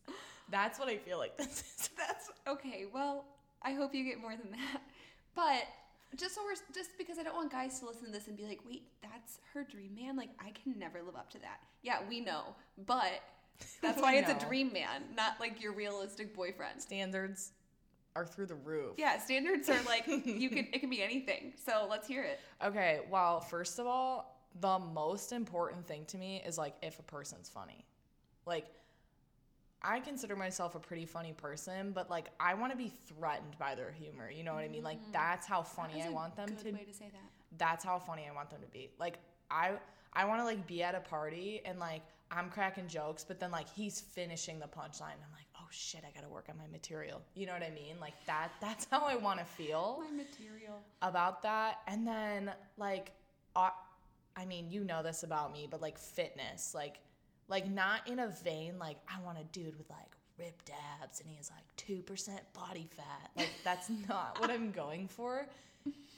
That's 0.50 0.80
what 0.80 0.90
I 0.90 0.98
feel 0.98 1.18
like 1.18 1.38
this 1.38 1.64
is. 1.78 1.90
That's 1.98 2.32
okay. 2.48 2.86
Well, 2.94 3.26
I 3.62 3.74
hope 3.74 3.94
you 3.94 4.04
get 4.04 4.20
more 4.22 4.36
than 4.36 4.52
that. 4.52 4.82
But 5.36 5.64
just 6.16 6.36
so 6.36 6.42
we're 6.44 6.56
just 6.74 6.92
because 6.98 7.18
I 7.20 7.24
don't 7.24 7.36
want 7.36 7.52
guys 7.52 7.80
to 7.80 7.86
listen 7.86 8.06
to 8.06 8.12
this 8.12 8.28
and 8.28 8.38
be 8.38 8.46
like, 8.46 8.60
"Wait, 8.66 8.84
that's 9.02 9.40
her 9.54 9.64
dream 9.64 9.96
man." 9.96 10.16
Like 10.16 10.30
I 10.40 10.52
can 10.52 10.78
never 10.78 11.02
live 11.02 11.16
up 11.16 11.30
to 11.32 11.40
that. 11.40 11.60
Yeah, 11.82 12.00
we 12.08 12.22
know, 12.22 12.56
but 12.86 13.22
that's 13.82 14.02
why 14.02 14.16
it's 14.16 14.30
a 14.30 14.48
dream 14.48 14.72
man, 14.74 15.04
not 15.16 15.40
like 15.40 15.62
your 15.62 15.74
realistic 15.74 16.36
boyfriend. 16.36 16.82
Standards 16.82 17.52
are 18.16 18.26
through 18.26 18.48
the 18.48 18.56
roof. 18.56 18.94
Yeah, 18.98 19.20
standards 19.20 19.70
are 19.70 19.82
like 19.86 20.08
you 20.08 20.50
can 20.50 20.68
it 20.72 20.80
can 20.80 20.90
be 20.90 21.04
anything. 21.04 21.54
So 21.64 21.88
let's 21.90 22.08
hear 22.08 22.24
it. 22.24 22.40
Okay, 22.64 23.02
well, 23.10 23.40
first 23.42 23.80
of 23.80 23.88
all, 23.88 24.42
the 24.62 24.80
most 24.80 25.32
important 25.32 25.86
thing 25.88 26.06
to 26.06 26.18
me 26.18 26.42
is 26.46 26.58
like 26.58 26.76
if 26.82 27.00
a 27.00 27.04
person's 27.04 27.50
funny. 27.50 27.86
Like, 28.46 28.68
I 29.82 30.00
consider 30.00 30.36
myself 30.36 30.76
a 30.76 30.80
pretty 30.80 31.06
funny 31.06 31.34
person, 31.34 31.92
but 31.92 32.10
like 32.10 32.30
I 32.40 32.54
want 32.54 32.72
to 32.72 32.78
be 32.78 32.92
threatened 33.08 33.58
by 33.60 33.76
their 33.76 33.92
humor. 33.92 34.32
You 34.32 34.44
know 34.44 34.54
what 34.54 34.64
I 34.64 34.68
mean? 34.68 34.84
Like 34.84 35.00
mm. 35.00 35.12
that's 35.12 35.46
how 35.46 35.62
funny 35.62 35.96
That's 35.96 36.08
I 36.08 36.10
want 36.10 36.36
them 36.36 36.48
good 36.48 36.60
to. 36.60 36.72
way 36.72 36.84
to 36.84 36.94
say 36.94 37.10
that. 37.12 37.58
That's 37.58 37.84
how 37.84 38.00
funny 38.00 38.26
I 38.30 38.34
want 38.34 38.50
them 38.50 38.62
to 38.62 38.68
be. 38.68 38.90
Like 39.00 39.20
I, 39.52 39.74
I 40.14 40.26
want 40.26 40.40
to 40.42 40.46
like 40.46 40.66
be 40.66 40.82
at 40.82 40.96
a 40.96 41.02
party 41.02 41.62
and 41.66 41.80
like 41.80 42.02
I'm 42.32 42.50
cracking 42.50 42.88
jokes, 42.88 43.24
but 43.24 43.40
then 43.40 43.52
like 43.52 43.70
he's 43.74 44.02
finishing 44.02 44.60
the 44.60 44.66
punchline. 44.66 45.14
I'm 45.24 45.32
like, 45.34 45.48
oh 45.58 45.68
shit, 45.70 46.02
I 46.08 46.12
gotta 46.14 46.32
work 46.32 46.48
on 46.50 46.58
my 46.58 46.68
material. 46.72 47.22
You 47.36 47.46
know 47.46 47.54
what 47.54 47.64
I 47.64 47.70
mean? 47.72 47.96
Like 48.02 48.14
that. 48.26 48.50
That's 48.62 48.88
how 48.92 49.02
I 49.06 49.16
want 49.16 49.40
to 49.40 49.46
feel 49.46 50.02
My 50.04 50.12
material. 50.12 50.80
about 51.02 51.44
that. 51.44 51.80
And 51.88 52.06
then 52.08 52.52
like 52.78 53.12
uh, 53.56 53.70
I 54.36 54.46
mean, 54.46 54.70
you 54.70 54.84
know 54.84 55.02
this 55.02 55.24
about 55.24 55.54
me, 55.54 55.68
but 55.70 55.82
like 55.82 55.98
fitness, 55.98 56.74
like 56.76 57.00
like 57.48 57.70
not 57.70 58.08
in 58.08 58.20
a 58.20 58.28
vein 58.44 58.80
like 58.80 58.98
I 59.08 59.22
want 59.24 59.38
a 59.38 59.44
dude 59.52 59.78
with 59.78 59.90
like 59.90 60.16
ripped 60.38 60.72
abs 61.02 61.22
and 61.22 61.30
he 61.30 61.38
has 61.38 61.50
like 61.52 61.64
2% 61.78 62.30
body 62.54 62.90
fat. 62.98 63.32
Like 63.38 63.52
that's 63.64 63.90
not 64.10 64.40
what 64.42 64.50
I'm 64.50 64.72
going 64.72 65.08
for. 65.08 65.48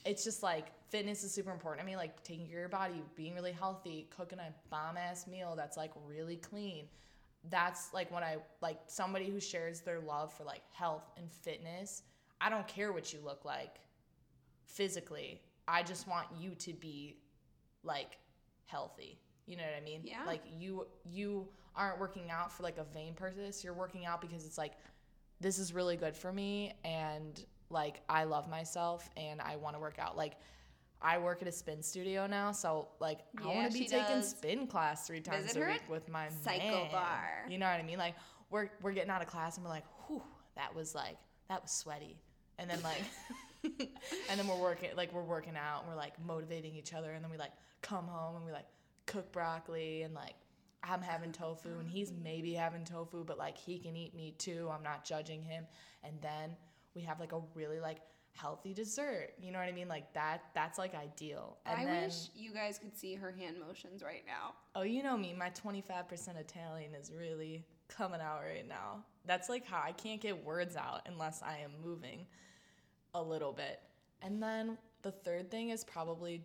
It's 0.07 0.23
just 0.23 0.41
like 0.41 0.67
fitness 0.89 1.23
is 1.23 1.33
super 1.33 1.51
important. 1.51 1.83
I 1.83 1.85
mean, 1.85 1.97
like 1.97 2.23
taking 2.23 2.47
care 2.47 2.57
of 2.57 2.61
your 2.61 2.69
body, 2.69 3.03
being 3.15 3.35
really 3.35 3.51
healthy, 3.51 4.07
cooking 4.15 4.39
a 4.39 4.53
bomb 4.69 4.97
ass 4.97 5.27
meal 5.27 5.53
that's 5.55 5.77
like 5.77 5.91
really 6.07 6.37
clean. 6.37 6.85
That's 7.49 7.93
like 7.93 8.11
when 8.11 8.23
I 8.23 8.37
like 8.61 8.79
somebody 8.87 9.29
who 9.29 9.39
shares 9.39 9.81
their 9.81 9.99
love 9.99 10.33
for 10.33 10.43
like 10.43 10.61
health 10.71 11.11
and 11.17 11.29
fitness. 11.29 12.03
I 12.39 12.49
don't 12.49 12.67
care 12.67 12.93
what 12.93 13.13
you 13.13 13.19
look 13.23 13.45
like 13.45 13.79
physically. 14.65 15.41
I 15.67 15.83
just 15.83 16.07
want 16.07 16.27
you 16.39 16.51
to 16.51 16.73
be 16.73 17.17
like 17.83 18.17
healthy. 18.65 19.19
You 19.45 19.57
know 19.57 19.63
what 19.63 19.81
I 19.81 19.83
mean? 19.83 20.01
Yeah. 20.03 20.23
Like 20.25 20.43
you 20.57 20.87
you 21.05 21.47
aren't 21.75 21.99
working 21.99 22.31
out 22.31 22.51
for 22.51 22.63
like 22.63 22.77
a 22.77 22.85
vain 22.93 23.13
purpose. 23.13 23.63
You're 23.63 23.73
working 23.73 24.05
out 24.05 24.21
because 24.21 24.45
it's 24.45 24.57
like 24.57 24.73
this 25.39 25.59
is 25.59 25.73
really 25.73 25.97
good 25.97 26.15
for 26.15 26.31
me 26.33 26.73
and 26.83 27.45
like 27.69 28.01
I 28.09 28.23
love 28.23 28.49
myself 28.49 29.09
and 29.17 29.41
I 29.41 29.55
want 29.55 29.75
to 29.75 29.79
work 29.79 29.97
out. 29.99 30.15
Like 30.17 30.33
I 31.01 31.17
work 31.17 31.41
at 31.41 31.47
a 31.47 31.51
spin 31.51 31.83
studio 31.83 32.27
now, 32.27 32.51
so 32.51 32.87
like 32.99 33.19
I 33.41 33.47
want 33.47 33.71
to 33.71 33.77
be 33.77 33.85
taking 33.85 34.07
does. 34.07 34.29
spin 34.31 34.67
class 34.67 35.05
three 35.05 35.21
times 35.21 35.45
Visit 35.45 35.63
a 35.63 35.65
week 35.65 35.83
with 35.89 36.09
my 36.09 36.29
Psycho 36.43 36.63
man. 36.63 36.91
Bar. 36.91 37.45
You 37.49 37.57
know 37.57 37.67
what 37.67 37.79
I 37.79 37.83
mean? 37.83 37.99
Like 37.99 38.15
we're 38.49 38.69
we're 38.81 38.93
getting 38.93 39.11
out 39.11 39.21
of 39.21 39.27
class 39.27 39.57
and 39.57 39.65
we're 39.65 39.71
like, 39.71 39.85
whew, 40.07 40.23
that 40.55 40.75
was 40.75 40.95
like 40.95 41.17
that 41.49 41.61
was 41.61 41.71
sweaty, 41.71 42.17
and 42.57 42.69
then 42.69 42.81
like. 42.83 43.01
and 44.29 44.39
then 44.39 44.47
we're 44.47 44.61
working 44.61 44.89
like 44.95 45.11
we're 45.11 45.23
working 45.23 45.55
out 45.57 45.81
and 45.81 45.89
we're 45.89 45.97
like 45.97 46.13
motivating 46.25 46.75
each 46.75 46.93
other 46.93 47.11
and 47.11 47.23
then 47.23 47.31
we 47.31 47.37
like 47.37 47.51
come 47.81 48.05
home 48.05 48.35
and 48.35 48.45
we 48.45 48.51
like 48.51 48.67
cook 49.07 49.29
broccoli 49.31 50.03
and 50.03 50.13
like 50.13 50.35
I'm 50.83 51.01
having 51.01 51.31
tofu 51.31 51.79
and 51.79 51.89
he's 51.89 52.13
maybe 52.23 52.53
having 52.53 52.85
tofu 52.85 53.25
but 53.25 53.37
like 53.37 53.57
he 53.57 53.79
can 53.79 53.95
eat 53.95 54.15
meat 54.15 54.39
too. 54.39 54.69
I'm 54.71 54.83
not 54.83 55.03
judging 55.03 55.41
him. 55.41 55.65
And 56.03 56.13
then 56.21 56.55
we 56.97 57.03
have 57.03 57.19
like 57.19 57.31
a 57.31 57.41
really 57.53 57.79
like 57.79 57.99
healthy 58.33 58.73
dessert. 58.73 59.29
You 59.39 59.51
know 59.51 59.59
what 59.59 59.67
I 59.67 59.71
mean? 59.71 59.87
Like 59.87 60.11
that 60.13 60.41
that's 60.55 60.79
like 60.79 60.95
ideal. 60.95 61.57
And 61.65 61.79
I 61.79 61.85
then 61.85 62.05
wish 62.05 62.29
you 62.35 62.51
guys 62.51 62.79
could 62.79 62.97
see 62.97 63.13
her 63.13 63.31
hand 63.31 63.57
motions 63.65 64.01
right 64.01 64.23
now. 64.25 64.55
oh, 64.75 64.81
you 64.81 65.03
know 65.03 65.15
me, 65.15 65.35
my 65.37 65.51
25% 65.51 66.37
Italian 66.39 66.95
is 66.95 67.11
really 67.17 67.63
coming 67.87 68.19
out 68.19 68.41
right 68.41 68.67
now. 68.67 69.03
That's 69.25 69.47
like 69.47 69.65
how 69.65 69.81
I 69.83 69.91
can't 69.91 70.19
get 70.19 70.43
words 70.43 70.75
out 70.75 71.01
unless 71.05 71.43
I 71.43 71.59
am 71.59 71.71
moving 71.83 72.25
a 73.13 73.21
little 73.21 73.53
bit. 73.53 73.79
And 74.23 74.41
then 74.41 74.77
the 75.03 75.11
third 75.11 75.51
thing 75.51 75.69
is 75.69 75.83
probably 75.83 76.41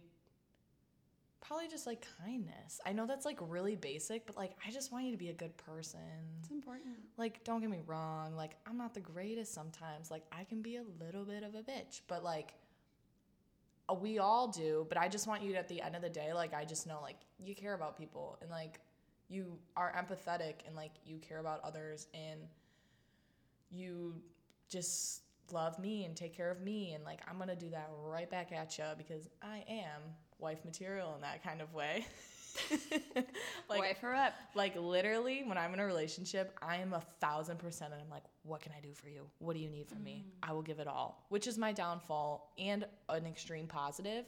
probably 1.52 1.68
just 1.68 1.86
like 1.86 2.06
kindness. 2.24 2.80
I 2.86 2.92
know 2.92 3.06
that's 3.06 3.26
like 3.26 3.36
really 3.42 3.76
basic, 3.76 4.24
but 4.24 4.38
like 4.38 4.52
I 4.66 4.70
just 4.70 4.90
want 4.90 5.04
you 5.04 5.10
to 5.10 5.18
be 5.18 5.28
a 5.28 5.34
good 5.34 5.54
person. 5.58 6.00
It's 6.40 6.50
important. 6.50 6.94
Like 7.18 7.44
don't 7.44 7.60
get 7.60 7.68
me 7.68 7.80
wrong, 7.86 8.34
like 8.34 8.52
I'm 8.66 8.78
not 8.78 8.94
the 8.94 9.00
greatest 9.00 9.52
sometimes. 9.52 10.10
Like 10.10 10.22
I 10.32 10.44
can 10.44 10.62
be 10.62 10.76
a 10.76 10.84
little 10.98 11.26
bit 11.26 11.42
of 11.42 11.54
a 11.54 11.58
bitch, 11.58 12.00
but 12.08 12.24
like 12.24 12.54
uh, 13.90 13.92
we 13.92 14.18
all 14.18 14.48
do, 14.48 14.86
but 14.88 14.96
I 14.96 15.08
just 15.08 15.26
want 15.26 15.42
you 15.42 15.52
to, 15.52 15.58
at 15.58 15.68
the 15.68 15.82
end 15.82 15.94
of 15.94 16.00
the 16.00 16.08
day, 16.08 16.32
like 16.32 16.54
I 16.54 16.64
just 16.64 16.86
know 16.86 17.00
like 17.02 17.18
you 17.38 17.54
care 17.54 17.74
about 17.74 17.98
people 17.98 18.38
and 18.40 18.50
like 18.50 18.80
you 19.28 19.58
are 19.76 19.92
empathetic 19.92 20.66
and 20.66 20.74
like 20.74 20.92
you 21.04 21.18
care 21.18 21.38
about 21.38 21.60
others 21.64 22.06
and 22.14 22.40
you 23.70 24.14
just 24.70 25.20
love 25.52 25.78
me 25.78 26.06
and 26.06 26.16
take 26.16 26.34
care 26.34 26.50
of 26.50 26.62
me 26.62 26.94
and 26.94 27.04
like 27.04 27.20
I'm 27.28 27.36
going 27.36 27.50
to 27.50 27.56
do 27.56 27.68
that 27.70 27.90
right 28.06 28.30
back 28.30 28.52
at 28.52 28.78
you 28.78 28.84
because 28.96 29.28
I 29.42 29.64
am 29.68 30.00
wife 30.42 30.64
material 30.64 31.14
in 31.14 31.22
that 31.22 31.42
kind 31.42 31.62
of 31.62 31.72
way. 31.72 32.04
like 33.68 33.80
Wife 33.80 33.98
her 33.98 34.14
up. 34.14 34.34
like 34.54 34.76
literally, 34.76 35.42
when 35.44 35.56
I'm 35.56 35.72
in 35.74 35.80
a 35.80 35.86
relationship, 35.86 36.58
I 36.60 36.76
am 36.76 36.92
a 36.92 37.00
thousand 37.20 37.58
percent, 37.58 37.92
and 37.92 38.02
I'm 38.02 38.10
like, 38.10 38.24
"What 38.42 38.60
can 38.60 38.72
I 38.76 38.80
do 38.80 38.92
for 38.92 39.08
you? 39.08 39.22
What 39.38 39.54
do 39.54 39.60
you 39.60 39.70
need 39.70 39.88
from 39.88 40.02
me? 40.04 40.26
Mm. 40.26 40.50
I 40.50 40.52
will 40.52 40.62
give 40.62 40.78
it 40.78 40.86
all." 40.86 41.24
Which 41.30 41.46
is 41.46 41.56
my 41.56 41.72
downfall 41.72 42.52
and 42.58 42.84
an 43.08 43.26
extreme 43.26 43.66
positive, 43.66 44.26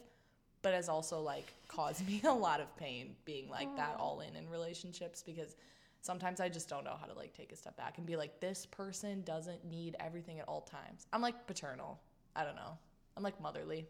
but 0.61 0.73
has 0.73 0.89
also 0.89 1.21
like 1.21 1.53
caused 1.67 2.05
me 2.07 2.21
a 2.23 2.33
lot 2.33 2.59
of 2.59 2.75
pain 2.77 3.15
being 3.25 3.49
like 3.49 3.75
that 3.75 3.95
oh. 3.99 4.03
all 4.03 4.19
in 4.21 4.35
in 4.35 4.49
relationships 4.49 5.21
because 5.23 5.55
sometimes 6.01 6.39
I 6.39 6.49
just 6.49 6.67
don't 6.67 6.83
know 6.83 6.97
how 6.99 7.05
to 7.05 7.13
like 7.13 7.33
take 7.33 7.51
a 7.51 7.55
step 7.55 7.77
back 7.77 7.97
and 7.97 8.07
be 8.07 8.15
like, 8.15 8.39
"This 8.39 8.65
person 8.65 9.21
doesn't 9.21 9.63
need 9.65 9.95
everything 9.99 10.39
at 10.39 10.47
all 10.47 10.61
times." 10.61 11.05
I'm 11.13 11.21
like 11.21 11.45
paternal. 11.45 11.99
I 12.35 12.43
don't 12.43 12.55
know. 12.55 12.77
I'm 13.15 13.23
like 13.23 13.39
motherly. 13.39 13.85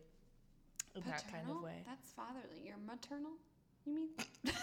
In 0.96 1.04
that 1.10 1.24
kind 1.32 1.50
of 1.50 1.62
way. 1.62 1.84
That's 1.86 2.12
fatherly. 2.12 2.62
You're 2.66 2.78
maternal? 2.86 3.32
You 3.86 3.94
mean? 3.96 4.10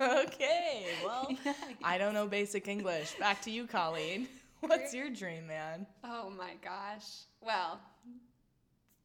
Okay, 0.00 0.84
well, 1.04 1.28
I 1.84 1.98
don't 1.98 2.14
know 2.14 2.28
basic 2.28 2.68
English. 2.68 3.14
Back 3.18 3.42
to 3.42 3.50
you, 3.50 3.66
Colleen. 3.66 4.28
What's 4.60 4.94
your 4.94 5.10
dream, 5.10 5.48
man? 5.48 5.86
Oh 6.04 6.30
my 6.30 6.52
gosh. 6.62 7.04
Well, 7.40 7.80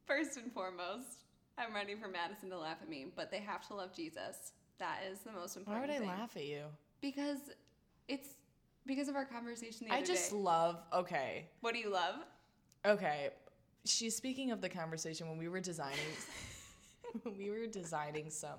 first 0.06 0.36
and 0.36 0.52
foremost, 0.52 1.24
I'm 1.58 1.74
ready 1.74 1.96
for 1.96 2.06
Madison 2.06 2.48
to 2.50 2.58
laugh 2.58 2.76
at 2.80 2.88
me, 2.88 3.06
but 3.16 3.32
they 3.32 3.38
have 3.40 3.66
to 3.68 3.74
love 3.74 3.92
Jesus. 3.92 4.52
That 4.78 5.00
is 5.10 5.18
the 5.20 5.32
most 5.32 5.56
important. 5.56 5.82
Why 5.82 5.94
would 5.94 5.96
I 5.96 5.98
thing. 5.98 6.08
laugh 6.20 6.36
at 6.36 6.44
you? 6.46 6.62
Because 7.00 7.38
it's 8.06 8.28
because 8.86 9.08
of 9.08 9.16
our 9.16 9.24
conversation 9.24 9.88
the 9.88 9.94
I 9.94 9.98
other 9.98 10.06
just 10.06 10.30
day. 10.30 10.36
love. 10.36 10.76
Okay, 10.92 11.46
What 11.60 11.74
do 11.74 11.80
you 11.80 11.90
love? 11.90 12.16
okay. 12.86 13.30
She's 13.84 14.16
speaking 14.16 14.50
of 14.50 14.60
the 14.60 14.68
conversation 14.68 15.28
when 15.28 15.38
we 15.38 15.48
were 15.48 15.60
designing. 15.60 15.98
when 17.22 17.36
we 17.36 17.50
were 17.50 17.66
designing 17.66 18.30
some 18.30 18.58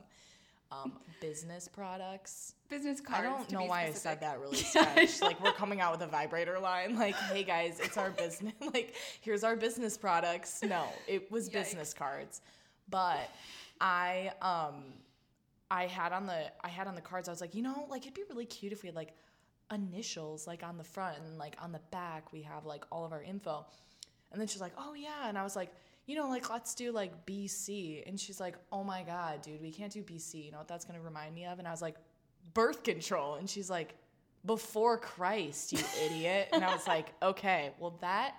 um, 0.71 0.93
business 1.21 1.67
products. 1.67 2.53
Business 2.69 2.99
cards. 2.99 3.25
I 3.25 3.29
don't 3.29 3.51
know 3.51 3.65
why 3.65 3.83
I 3.83 3.91
said 3.91 4.21
that 4.21 4.39
really 4.39 4.57
Yeah, 4.75 5.05
like 5.21 5.41
we're 5.43 5.51
coming 5.51 5.81
out 5.81 5.91
with 5.91 6.01
a 6.01 6.11
vibrator 6.11 6.59
line. 6.59 6.95
Like, 6.95 7.15
hey 7.15 7.43
guys, 7.43 7.79
it's 7.79 7.97
our 7.97 8.09
business. 8.11 8.53
like, 8.73 8.95
here's 9.21 9.43
our 9.43 9.55
business 9.55 9.97
products. 9.97 10.61
No, 10.63 10.85
it 11.07 11.31
was 11.31 11.49
business 11.49 11.93
cards. 11.93 12.41
But 12.89 13.29
I 13.79 14.31
um 14.41 14.83
I 15.69 15.85
had 15.87 16.11
on 16.11 16.25
the 16.25 16.51
I 16.63 16.69
had 16.69 16.87
on 16.87 16.95
the 16.95 17.01
cards. 17.01 17.27
I 17.27 17.31
was 17.31 17.41
like, 17.41 17.55
you 17.55 17.61
know, 17.61 17.85
like 17.89 18.03
it'd 18.03 18.13
be 18.13 18.23
really 18.29 18.45
cute 18.45 18.71
if 18.71 18.83
we 18.83 18.87
had 18.87 18.95
like 18.95 19.13
initials 19.71 20.45
like 20.45 20.63
on 20.63 20.77
the 20.77 20.83
front 20.83 21.17
and 21.17 21.39
like 21.39 21.55
on 21.59 21.71
the 21.71 21.81
back 21.89 22.31
we 22.31 22.43
have 22.43 22.65
like 22.65 22.85
all 22.91 23.05
of 23.05 23.11
our 23.11 23.23
info. 23.23 23.65
And 24.35 24.41
then 24.41 24.49
she's 24.49 24.59
like, 24.59 24.73
oh 24.77 24.93
yeah, 24.93 25.29
and 25.29 25.37
I 25.37 25.43
was 25.43 25.55
like. 25.55 25.71
You 26.07 26.15
know, 26.15 26.29
like 26.29 26.51
let's 26.51 26.75
do 26.75 26.91
like 26.91 27.25
BC, 27.25 28.07
and 28.07 28.19
she's 28.19 28.39
like, 28.39 28.53
"Oh 28.71 28.83
my 28.83 29.01
god, 29.01 29.41
dude, 29.41 29.59
we 29.59 29.71
can't 29.71 29.91
do 29.91 30.03
BC. 30.03 30.45
You 30.45 30.51
know 30.51 30.59
what 30.59 30.67
that's 30.67 30.85
gonna 30.85 31.01
remind 31.01 31.33
me 31.33 31.47
of?" 31.47 31.57
And 31.57 31.67
I 31.67 31.71
was 31.71 31.81
like, 31.81 31.95
birth 32.53 32.83
control. 32.83 33.35
And 33.35 33.49
she's 33.49 33.69
like, 33.69 33.95
before 34.45 34.97
Christ, 34.97 35.73
you 35.73 35.79
idiot. 36.05 36.49
And 36.51 36.63
I 36.63 36.73
was 36.73 36.87
like, 36.87 37.13
okay, 37.21 37.71
well, 37.79 37.97
that 38.01 38.35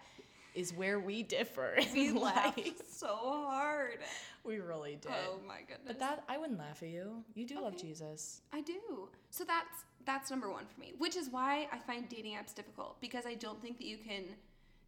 is 0.54 0.72
where 0.72 1.00
we 1.00 1.22
differ. 1.22 1.78
We 1.92 2.12
laughed 2.12 2.90
so 2.90 3.14
hard. 3.14 3.98
We 4.44 4.58
really 4.58 4.96
did. 5.00 5.12
Oh 5.28 5.38
my 5.46 5.60
goodness. 5.60 5.86
But 5.86 5.98
that, 5.98 6.24
I 6.28 6.38
wouldn't 6.38 6.58
laugh 6.58 6.82
at 6.82 6.88
you. 6.88 7.24
You 7.34 7.46
do 7.46 7.60
love 7.60 7.76
Jesus. 7.76 8.42
I 8.52 8.60
do. 8.60 9.08
So 9.30 9.44
that's 9.44 9.84
that's 10.04 10.30
number 10.30 10.48
one 10.48 10.64
for 10.72 10.80
me, 10.80 10.92
which 10.98 11.16
is 11.16 11.28
why 11.30 11.66
I 11.72 11.78
find 11.78 12.08
dating 12.08 12.34
apps 12.34 12.54
difficult 12.54 13.00
because 13.00 13.26
I 13.26 13.34
don't 13.34 13.60
think 13.60 13.76
that 13.78 13.86
you 13.88 13.98
can 13.98 14.22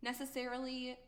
necessarily 0.03 0.99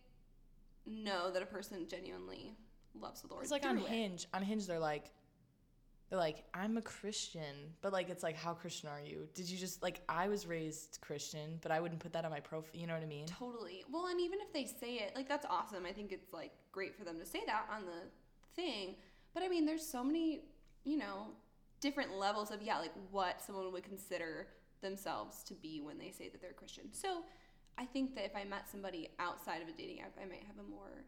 know 0.86 1.30
that 1.30 1.42
a 1.42 1.46
person 1.46 1.86
genuinely 1.88 2.54
loves 3.00 3.22
the 3.22 3.28
Lord. 3.28 3.42
It's 3.42 3.52
like 3.52 3.66
on. 3.66 3.76
Hinge. 3.78 4.26
On 4.34 4.42
Hinge, 4.42 4.66
they're 4.66 4.78
like, 4.78 5.10
they're 6.08 6.18
like, 6.18 6.44
I'm 6.54 6.76
a 6.76 6.82
Christian, 6.82 7.74
but 7.82 7.92
like, 7.92 8.10
it's 8.10 8.22
like, 8.22 8.36
how 8.36 8.52
Christian 8.52 8.88
are 8.88 9.00
you? 9.00 9.28
Did 9.34 9.48
you 9.48 9.56
just 9.58 9.82
like? 9.82 10.00
I 10.08 10.28
was 10.28 10.46
raised 10.46 10.98
Christian, 11.00 11.58
but 11.62 11.70
I 11.70 11.80
wouldn't 11.80 12.00
put 12.00 12.12
that 12.12 12.24
on 12.24 12.30
my 12.30 12.40
profile. 12.40 12.70
You 12.72 12.86
know 12.86 12.94
what 12.94 13.02
I 13.02 13.06
mean? 13.06 13.26
Totally. 13.26 13.84
Well, 13.90 14.06
and 14.06 14.20
even 14.20 14.40
if 14.40 14.52
they 14.52 14.64
say 14.64 14.96
it, 14.96 15.12
like 15.14 15.28
that's 15.28 15.46
awesome. 15.48 15.86
I 15.86 15.92
think 15.92 16.12
it's 16.12 16.32
like 16.32 16.52
great 16.72 16.96
for 16.96 17.04
them 17.04 17.18
to 17.18 17.26
say 17.26 17.42
that 17.46 17.66
on 17.72 17.84
the 17.86 18.08
thing. 18.56 18.96
But 19.34 19.42
I 19.44 19.48
mean, 19.48 19.64
there's 19.64 19.86
so 19.86 20.02
many, 20.02 20.40
you 20.84 20.96
know, 20.96 21.28
different 21.80 22.16
levels 22.16 22.50
of 22.50 22.62
yeah, 22.62 22.78
like 22.78 22.92
what 23.10 23.40
someone 23.40 23.72
would 23.72 23.84
consider 23.84 24.48
themselves 24.80 25.42
to 25.44 25.54
be 25.54 25.80
when 25.80 25.98
they 25.98 26.10
say 26.10 26.28
that 26.28 26.40
they're 26.40 26.52
Christian. 26.52 26.92
So, 26.92 27.22
I 27.80 27.86
think 27.86 28.14
that 28.16 28.24
if 28.26 28.36
I 28.36 28.44
met 28.44 28.68
somebody 28.70 29.08
outside 29.18 29.62
of 29.62 29.68
a 29.68 29.72
dating 29.72 30.00
app, 30.00 30.12
I 30.20 30.26
might 30.26 30.44
have 30.46 30.58
a 30.58 30.68
more 30.68 31.04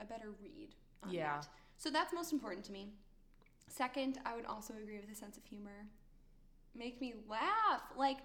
a 0.00 0.04
better 0.04 0.30
read 0.42 0.74
on 1.02 1.10
Yeah. 1.12 1.36
that. 1.40 1.48
So 1.76 1.90
that's 1.90 2.12
most 2.14 2.32
important 2.32 2.64
to 2.66 2.72
me. 2.72 2.88
Second, 3.68 4.18
I 4.24 4.34
would 4.34 4.46
also 4.46 4.72
agree 4.74 4.98
with 4.98 5.10
a 5.10 5.14
sense 5.14 5.36
of 5.36 5.44
humor. 5.44 5.86
Make 6.74 7.00
me 7.00 7.14
laugh. 7.28 7.82
Like, 7.96 8.18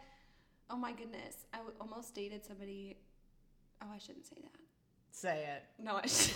oh 0.69 0.77
my 0.77 0.93
goodness, 0.93 1.45
I 1.53 1.57
w- 1.57 1.75
almost 1.81 2.15
dated 2.15 2.45
somebody. 2.45 2.97
Oh, 3.81 3.87
I 3.93 3.97
shouldn't 3.97 4.25
say 4.25 4.37
that. 4.41 4.51
Say 5.11 5.45
it, 5.55 5.63
No, 5.83 5.97
I, 5.97 6.07
sh- 6.07 6.33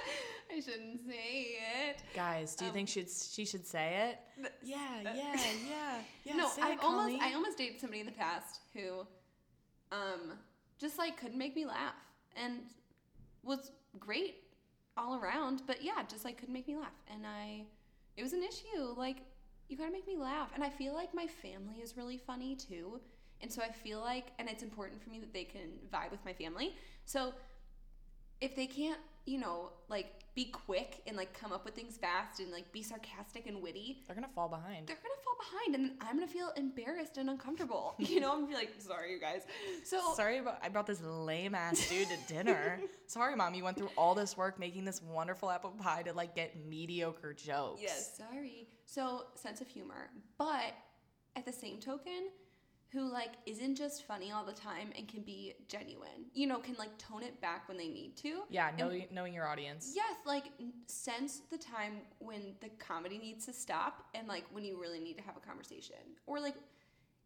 I 0.56 0.60
shouldn't 0.60 1.00
say 1.06 1.56
it. 1.88 2.02
guys. 2.14 2.54
Do 2.56 2.64
you 2.64 2.70
Um, 2.70 2.74
think 2.74 2.88
should 2.88 3.08
she 3.10 3.44
should 3.44 3.66
say 3.66 4.10
it? 4.10 4.18
Th- 4.42 4.52
Yeah, 4.62 5.00
yeah, 5.02 5.36
yeah, 5.68 6.02
yeah. 6.24 6.36
no, 6.36 6.50
I 6.60 6.76
almost 6.82 7.22
I 7.22 7.34
almost 7.34 7.58
dated 7.58 7.80
somebody 7.80 8.00
in 8.00 8.06
the 8.06 8.12
past 8.12 8.60
who, 8.74 9.06
um, 9.92 10.38
just 10.78 10.98
like 10.98 11.20
couldn't 11.20 11.38
make 11.38 11.54
me 11.54 11.64
laugh 11.64 11.94
and 12.36 12.60
was 13.44 13.70
great 13.98 14.36
all 14.96 15.14
around, 15.16 15.62
but 15.66 15.82
yeah, 15.82 16.02
just 16.08 16.24
like 16.24 16.38
couldn't 16.38 16.54
make 16.54 16.66
me 16.66 16.76
laugh, 16.76 16.92
and 17.12 17.26
I, 17.26 17.64
it 18.16 18.22
was 18.22 18.32
an 18.32 18.42
issue. 18.42 18.94
Like 18.96 19.18
you 19.68 19.76
gotta 19.76 19.92
make 19.92 20.06
me 20.06 20.16
laugh, 20.16 20.50
and 20.54 20.64
I 20.64 20.70
feel 20.70 20.94
like 20.94 21.14
my 21.14 21.26
family 21.26 21.76
is 21.82 21.96
really 21.96 22.18
funny 22.18 22.56
too, 22.56 23.00
and 23.40 23.50
so 23.52 23.62
I 23.62 23.70
feel 23.70 24.00
like, 24.00 24.32
and 24.38 24.48
it's 24.48 24.62
important 24.62 25.02
for 25.02 25.10
me 25.10 25.20
that 25.20 25.32
they 25.32 25.44
can 25.44 25.70
vibe 25.92 26.10
with 26.10 26.24
my 26.24 26.32
family. 26.32 26.74
So 27.04 27.32
if 28.40 28.56
they 28.56 28.66
can't, 28.66 28.98
you 29.24 29.38
know, 29.38 29.70
like 29.88 30.06
be 30.34 30.46
quick 30.46 31.02
and 31.06 31.16
like 31.16 31.38
come 31.38 31.52
up 31.52 31.64
with 31.64 31.74
things 31.74 31.96
fast 31.98 32.40
and 32.40 32.50
like 32.50 32.72
be 32.72 32.82
sarcastic 32.82 33.46
and 33.46 33.62
witty, 33.62 34.02
They're 34.06 34.14
gonna 34.16 34.28
fall 34.34 34.48
behind. 34.48 34.86
they're 34.86 34.96
gonna 34.96 35.22
fall 35.22 35.36
behind 35.38 35.74
and 35.74 35.92
I'm 36.00 36.16
gonna 36.16 36.26
feel 36.26 36.50
embarrassed 36.56 37.18
and 37.18 37.28
uncomfortable. 37.30 37.94
You 37.98 38.20
know, 38.20 38.30
I'm 38.32 38.36
gonna 38.40 38.48
be 38.48 38.54
like, 38.54 38.70
sorry 38.78 39.12
you 39.12 39.20
guys. 39.20 39.42
So 39.84 40.14
Sorry 40.14 40.38
about 40.38 40.58
I 40.62 40.68
brought 40.70 40.86
this 40.86 41.02
lame 41.02 41.54
ass 41.54 41.88
dude 41.88 42.08
to 42.08 42.16
dinner. 42.32 42.80
Sorry, 43.06 43.36
mom, 43.36 43.52
you 43.54 43.62
went 43.62 43.76
through 43.76 43.90
all 43.96 44.14
this 44.14 44.36
work 44.36 44.58
making 44.58 44.84
this 44.86 45.02
wonderful 45.02 45.50
apple 45.50 45.70
pie 45.70 46.02
to 46.02 46.12
like 46.14 46.34
get 46.34 46.56
mediocre 46.66 47.34
jokes. 47.34 47.82
yes, 47.82 48.16
sorry. 48.16 48.68
So 48.86 49.26
sense 49.34 49.60
of 49.60 49.68
humor. 49.68 50.08
But 50.38 50.74
at 51.36 51.44
the 51.44 51.52
same 51.52 51.78
token, 51.78 52.28
who 52.92 53.10
like 53.10 53.32
isn't 53.46 53.74
just 53.74 54.04
funny 54.06 54.32
all 54.32 54.44
the 54.44 54.52
time 54.52 54.90
and 54.96 55.08
can 55.08 55.22
be 55.22 55.54
genuine. 55.66 56.26
You 56.34 56.46
know, 56.46 56.58
can 56.58 56.74
like 56.74 56.96
tone 56.98 57.22
it 57.22 57.40
back 57.40 57.66
when 57.68 57.78
they 57.78 57.88
need 57.88 58.16
to. 58.18 58.42
Yeah, 58.50 58.68
And- 58.68 58.78
know, 58.78 59.00
knowing 59.10 59.32
your 59.32 59.46
audience. 59.48 59.92
Yes, 59.94 60.16
like 60.26 60.44
sense 60.86 61.40
the 61.50 61.56
time 61.58 62.02
when 62.18 62.54
the 62.60 62.68
comedy 62.78 63.18
needs 63.18 63.46
to 63.46 63.52
stop 63.52 64.04
and 64.14 64.28
like 64.28 64.44
when 64.52 64.64
you 64.64 64.78
really 64.80 65.00
need 65.00 65.16
to 65.16 65.22
have 65.22 65.36
a 65.36 65.40
conversation. 65.40 65.96
Or 66.26 66.38
like 66.38 66.54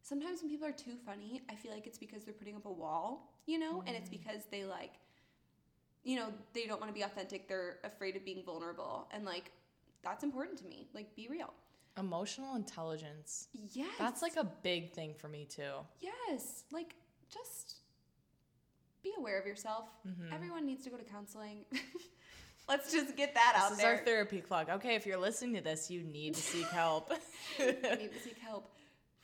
sometimes 0.03 0.41
when 0.41 0.51
people 0.51 0.69
are 0.69 0.73
too 0.73 0.97
funny, 1.05 1.43
I 1.51 1.57
feel 1.57 1.73
like 1.73 1.87
it's 1.87 1.99
because 1.99 2.25
they're 2.25 2.35
putting 2.35 2.55
up 2.55 2.67
a 2.67 2.73
wall, 2.73 3.33
you 3.47 3.59
know, 3.59 3.83
and 3.87 3.97
it's 3.97 4.09
mm. 4.09 4.19
because 4.23 4.45
they 4.51 4.65
like 4.65 4.93
you 6.05 6.15
know, 6.15 6.29
they 6.55 6.67
don't 6.67 6.81
want 6.81 6.89
to 6.89 6.95
be 6.95 7.03
authentic. 7.03 7.49
They're 7.49 7.79
afraid 7.83 8.15
of 8.15 8.25
being 8.25 8.45
vulnerable 8.45 9.09
and 9.11 9.25
like 9.25 9.51
that's 10.05 10.23
important 10.23 10.57
to 10.59 10.65
me. 10.67 10.87
Like 10.95 11.15
be 11.17 11.27
real. 11.29 11.53
Emotional 11.99 12.57
intelligence. 12.57 13.49
Yes. 13.73 13.89
That's 13.99 14.21
like 14.23 14.37
a 14.37 14.45
big 14.45 14.93
thing 14.93 15.15
for 15.19 15.29
me 15.29 15.47
too. 15.49 15.73
Yes, 16.01 16.65
like 16.73 16.95
just 17.33 17.77
be 19.03 19.13
aware 19.19 19.39
of 19.41 19.47
yourself. 19.47 19.89
Mm-hmm. 20.07 20.33
Everyone 20.35 20.67
needs 20.67 20.85
to 20.85 20.91
go 20.91 20.97
to 20.97 21.05
counseling. 21.05 21.65
Let's 22.69 22.93
just 22.93 23.17
get 23.17 23.33
that 23.35 23.55
out 23.57 23.71
This 23.71 23.79
is 23.79 23.85
there. 23.85 23.93
our 23.93 24.05
therapy 24.05 24.41
plug. 24.41 24.69
Okay, 24.69 24.95
if 24.97 25.07
you're 25.07 25.19
listening 25.21 25.55
to 25.55 25.61
this, 25.61 25.89
you 25.91 26.03
need 26.03 26.35
to 26.35 26.43
seek 26.43 26.67
help. 26.71 27.13
you 27.59 27.67
need 27.67 28.13
to 28.13 28.21
seek 28.23 28.39
help 28.39 28.73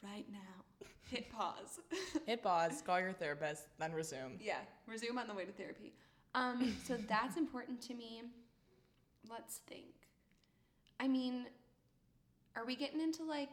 right 0.02 0.24
now. 0.30 0.38
Hit 1.10 1.30
pause. 1.30 1.80
Hit 2.26 2.42
pause, 2.42 2.82
call 2.86 3.00
your 3.00 3.12
therapist, 3.12 3.64
then 3.78 3.92
resume. 3.92 4.38
yeah, 4.40 4.58
resume 4.86 5.18
on 5.18 5.28
the 5.28 5.34
way 5.34 5.44
to 5.44 5.52
therapy. 5.52 5.92
Um, 6.34 6.74
so 6.86 6.96
that's 7.08 7.36
important 7.36 7.82
to 7.82 7.94
me. 7.94 8.22
Let's 9.28 9.56
think. 9.68 9.92
I 10.98 11.08
mean, 11.08 11.46
are 12.56 12.64
we 12.64 12.76
getting 12.76 13.00
into 13.00 13.24
like, 13.24 13.50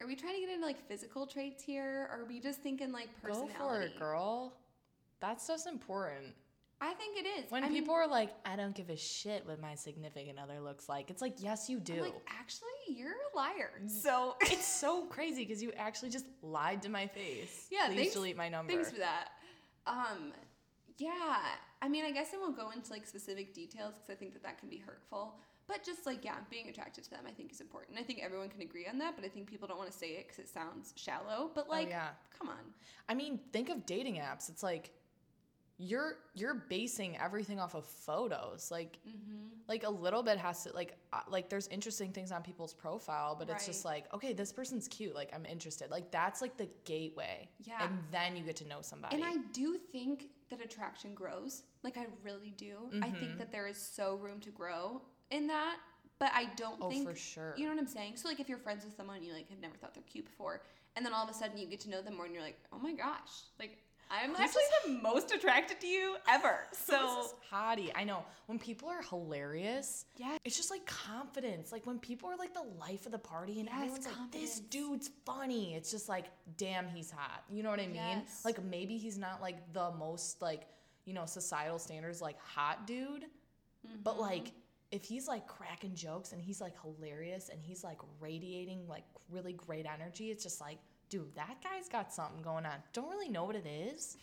are 0.00 0.06
we 0.06 0.14
trying 0.14 0.34
to 0.34 0.40
get 0.40 0.50
into 0.50 0.66
like 0.66 0.86
physical 0.88 1.26
traits 1.26 1.62
here? 1.62 2.08
Or 2.12 2.22
are 2.22 2.24
we 2.24 2.40
just 2.40 2.60
thinking 2.60 2.92
like 2.92 3.08
personality? 3.22 3.54
Go 3.58 3.68
for 3.68 3.80
it, 3.82 3.98
girl. 3.98 4.52
That 5.20 5.40
stuff's 5.40 5.66
important. 5.66 6.34
I 6.78 6.92
think 6.92 7.16
it 7.16 7.26
is. 7.26 7.50
When 7.50 7.64
I 7.64 7.68
mean, 7.70 7.78
people 7.80 7.94
are 7.94 8.06
like, 8.06 8.30
I 8.44 8.54
don't 8.54 8.74
give 8.74 8.90
a 8.90 8.96
shit 8.96 9.46
what 9.46 9.58
my 9.62 9.74
significant 9.74 10.38
other 10.38 10.60
looks 10.60 10.90
like, 10.90 11.08
it's 11.10 11.22
like, 11.22 11.36
yes, 11.38 11.70
you 11.70 11.78
I'm 11.78 11.84
do. 11.84 12.02
like, 12.02 12.14
actually, 12.38 12.68
you're 12.88 13.12
a 13.12 13.36
liar. 13.36 13.70
So 13.86 14.36
it's 14.42 14.66
so 14.66 15.06
crazy 15.06 15.46
because 15.46 15.62
you 15.62 15.72
actually 15.78 16.10
just 16.10 16.26
lied 16.42 16.82
to 16.82 16.90
my 16.90 17.06
face. 17.06 17.66
Yeah, 17.70 17.86
Please 17.86 17.96
thanks- 17.96 18.12
delete 18.12 18.36
my 18.36 18.50
number. 18.50 18.70
Thanks 18.72 18.90
for 18.90 18.98
that. 18.98 19.28
Um, 19.86 20.32
yeah, 20.98 21.38
I 21.80 21.88
mean, 21.88 22.04
I 22.04 22.10
guess 22.10 22.28
I 22.34 22.38
won't 22.38 22.56
go 22.58 22.70
into 22.70 22.90
like 22.90 23.06
specific 23.06 23.54
details 23.54 23.94
because 23.94 24.10
I 24.10 24.14
think 24.14 24.34
that 24.34 24.42
that 24.42 24.58
can 24.58 24.68
be 24.68 24.78
hurtful. 24.78 25.36
But 25.68 25.82
just 25.84 26.06
like, 26.06 26.24
yeah, 26.24 26.36
being 26.50 26.68
attracted 26.68 27.02
to 27.04 27.10
them, 27.10 27.24
I 27.26 27.32
think 27.32 27.50
is 27.52 27.60
important. 27.60 27.98
I 27.98 28.02
think 28.02 28.20
everyone 28.22 28.48
can 28.48 28.60
agree 28.62 28.86
on 28.86 28.98
that, 28.98 29.16
but 29.16 29.24
I 29.24 29.28
think 29.28 29.48
people 29.48 29.66
don't 29.66 29.78
want 29.78 29.90
to 29.90 29.96
say 29.98 30.10
it 30.10 30.28
because 30.28 30.38
it 30.38 30.48
sounds 30.48 30.92
shallow. 30.96 31.50
But 31.54 31.68
like, 31.68 31.88
Oh, 31.88 31.90
yeah. 31.90 32.08
come 32.38 32.48
on. 32.48 32.56
I 33.08 33.14
mean, 33.14 33.40
think 33.52 33.68
of 33.68 33.84
dating 33.84 34.16
apps. 34.16 34.48
It's 34.48 34.62
like 34.62 34.92
you're 35.78 36.16
you're 36.34 36.54
basing 36.54 37.18
everything 37.18 37.60
off 37.60 37.74
of 37.74 37.84
photos. 37.84 38.70
Like 38.70 38.98
Mm-hmm. 39.06 39.48
like 39.68 39.84
a 39.84 39.90
little 39.90 40.22
bit 40.22 40.38
has 40.38 40.62
to 40.64 40.72
like 40.72 40.96
uh, 41.12 41.20
like 41.28 41.48
there's 41.50 41.66
interesting 41.68 42.12
things 42.12 42.32
on 42.32 42.42
people's 42.42 42.72
profile, 42.72 43.36
but 43.38 43.50
it's 43.50 43.66
just 43.66 43.84
like, 43.84 44.04
okay, 44.14 44.32
this 44.32 44.52
person's 44.52 44.88
cute. 44.88 45.14
Like 45.14 45.30
I'm 45.34 45.44
interested. 45.44 45.90
Like 45.90 46.10
that's 46.10 46.40
like 46.40 46.56
the 46.56 46.68
gateway. 46.84 47.48
Yeah. 47.64 47.84
And 47.84 47.98
then 48.10 48.36
you 48.36 48.42
get 48.44 48.56
to 48.56 48.68
know 48.68 48.78
somebody. 48.80 49.16
And 49.16 49.24
I 49.24 49.36
do 49.52 49.76
think 49.92 50.28
that 50.48 50.60
attraction 50.64 51.12
grows. 51.12 51.64
Like, 51.82 51.96
I 51.98 52.06
really 52.22 52.52
do. 52.56 52.88
I 53.02 53.08
Mm-hmm. 53.08 53.16
think 53.18 53.38
that 53.38 53.50
there 53.50 53.66
is 53.66 53.76
so 53.76 54.14
room 54.14 54.38
to 54.40 54.50
grow 54.50 55.02
in 55.30 55.46
that. 55.48 55.76
But 56.18 56.30
I 56.34 56.46
don't 56.56 56.78
Oh, 56.80 56.88
think 56.88 57.06
for 57.08 57.14
sure. 57.14 57.52
You 57.58 57.64
know 57.66 57.72
what 57.72 57.78
I'm 57.80 57.86
saying? 57.86 58.16
So 58.16 58.28
like 58.28 58.40
if 58.40 58.48
you're 58.48 58.56
friends 58.58 58.84
with 58.84 58.96
someone 58.96 59.22
you 59.22 59.32
like 59.34 59.50
have 59.50 59.60
never 59.60 59.76
thought 59.76 59.92
they're 59.94 60.02
cute 60.10 60.24
before, 60.24 60.62
and 60.96 61.04
then 61.04 61.12
all 61.12 61.22
of 61.22 61.30
a 61.30 61.34
sudden 61.34 61.58
you 61.58 61.66
get 61.66 61.80
to 61.80 61.90
know 61.90 62.00
them 62.00 62.16
more 62.16 62.24
and 62.24 62.32
you're 62.34 62.42
like, 62.42 62.58
oh 62.72 62.78
my 62.78 62.92
gosh, 62.92 63.44
like 63.60 63.76
I'm 64.10 64.30
Who's 64.30 64.38
actually 64.40 64.62
the 64.86 64.90
most 65.02 65.32
attracted 65.34 65.80
to 65.80 65.86
you 65.86 66.16
ever. 66.28 66.60
So 66.72 67.26
hottie. 67.52 67.90
I 67.96 68.04
know. 68.04 68.24
When 68.46 68.58
people 68.58 68.88
are 68.88 69.02
hilarious, 69.02 70.04
Yeah. 70.16 70.38
it's 70.44 70.56
just 70.56 70.70
like 70.70 70.86
confidence. 70.86 71.72
Like 71.72 71.84
when 71.86 71.98
people 71.98 72.30
are 72.30 72.36
like 72.36 72.54
the 72.54 72.64
life 72.80 73.04
of 73.06 73.12
the 73.12 73.18
party 73.18 73.58
and 73.60 73.68
Yes, 73.68 73.76
everyone's 73.76 74.06
like, 74.06 74.30
this 74.32 74.60
dude's 74.60 75.10
funny. 75.24 75.74
It's 75.74 75.90
just 75.90 76.08
like, 76.08 76.26
damn, 76.56 76.86
he's 76.88 77.10
hot. 77.10 77.42
You 77.50 77.62
know 77.64 77.70
what 77.70 77.80
I 77.80 77.86
mean? 77.86 77.96
Yes. 77.96 78.42
Like 78.44 78.62
maybe 78.64 78.96
he's 78.96 79.18
not 79.18 79.42
like 79.42 79.72
the 79.72 79.90
most 79.98 80.40
like, 80.40 80.62
you 81.04 81.12
know, 81.12 81.26
societal 81.26 81.78
standards 81.80 82.22
like 82.22 82.38
hot 82.40 82.86
dude. 82.86 83.24
Mm-hmm. 83.24 83.96
But 84.04 84.20
like 84.20 84.52
if 84.90 85.04
he's 85.04 85.26
like 85.26 85.46
cracking 85.46 85.94
jokes 85.94 86.32
and 86.32 86.40
he's 86.40 86.60
like 86.60 86.74
hilarious 86.80 87.48
and 87.48 87.60
he's 87.60 87.82
like 87.82 87.98
radiating 88.20 88.86
like 88.88 89.04
really 89.30 89.52
great 89.52 89.86
energy, 89.86 90.30
it's 90.30 90.42
just 90.42 90.60
like, 90.60 90.78
dude, 91.08 91.34
that 91.34 91.56
guy's 91.62 91.88
got 91.88 92.12
something 92.12 92.42
going 92.42 92.64
on. 92.66 92.74
Don't 92.92 93.08
really 93.08 93.28
know 93.28 93.44
what 93.44 93.56
it 93.56 93.66
is, 93.66 94.16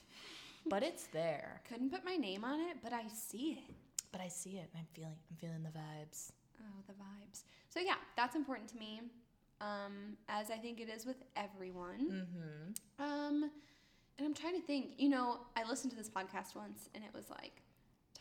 but 0.65 0.84
it's 0.84 1.08
there. 1.08 1.62
couldn't 1.69 1.91
put 1.91 2.06
my 2.06 2.15
name 2.15 2.43
on 2.45 2.60
it, 2.60 2.78
but 2.84 2.93
I 2.93 3.04
see 3.08 3.60
it. 3.67 3.76
But 4.12 4.21
I 4.21 4.28
see 4.28 4.52
it 4.52 4.69
and 4.73 4.80
I'm 4.80 4.88
feeling 4.93 5.15
I'm 5.32 5.38
feeling 5.38 5.63
the 5.63 5.78
vibes. 5.78 6.32
Oh, 6.60 6.82
the 6.88 6.93
vibes. 6.93 7.43
So 7.69 7.80
yeah, 7.80 7.95
that's 8.15 8.36
important 8.36 8.69
to 8.69 8.78
me. 8.78 9.02
Um, 9.60 10.17
as 10.28 10.52
I 10.52 10.58
think 10.58 10.80
it 10.80 10.89
is 10.89 11.06
with 11.06 11.23
everyone. 11.36 12.26
Mm-hmm. 12.28 13.04
Um, 13.04 13.49
and 14.17 14.28
I'm 14.28 14.34
trying 14.34 14.56
to 14.60 14.65
think. 14.65 14.91
You 14.97 15.10
know, 15.10 15.39
I 15.56 15.67
listened 15.67 15.91
to 15.91 15.97
this 15.97 16.10
podcast 16.10 16.56
once, 16.56 16.89
and 16.93 17.04
it 17.04 17.10
was 17.13 17.30
like 17.30 17.63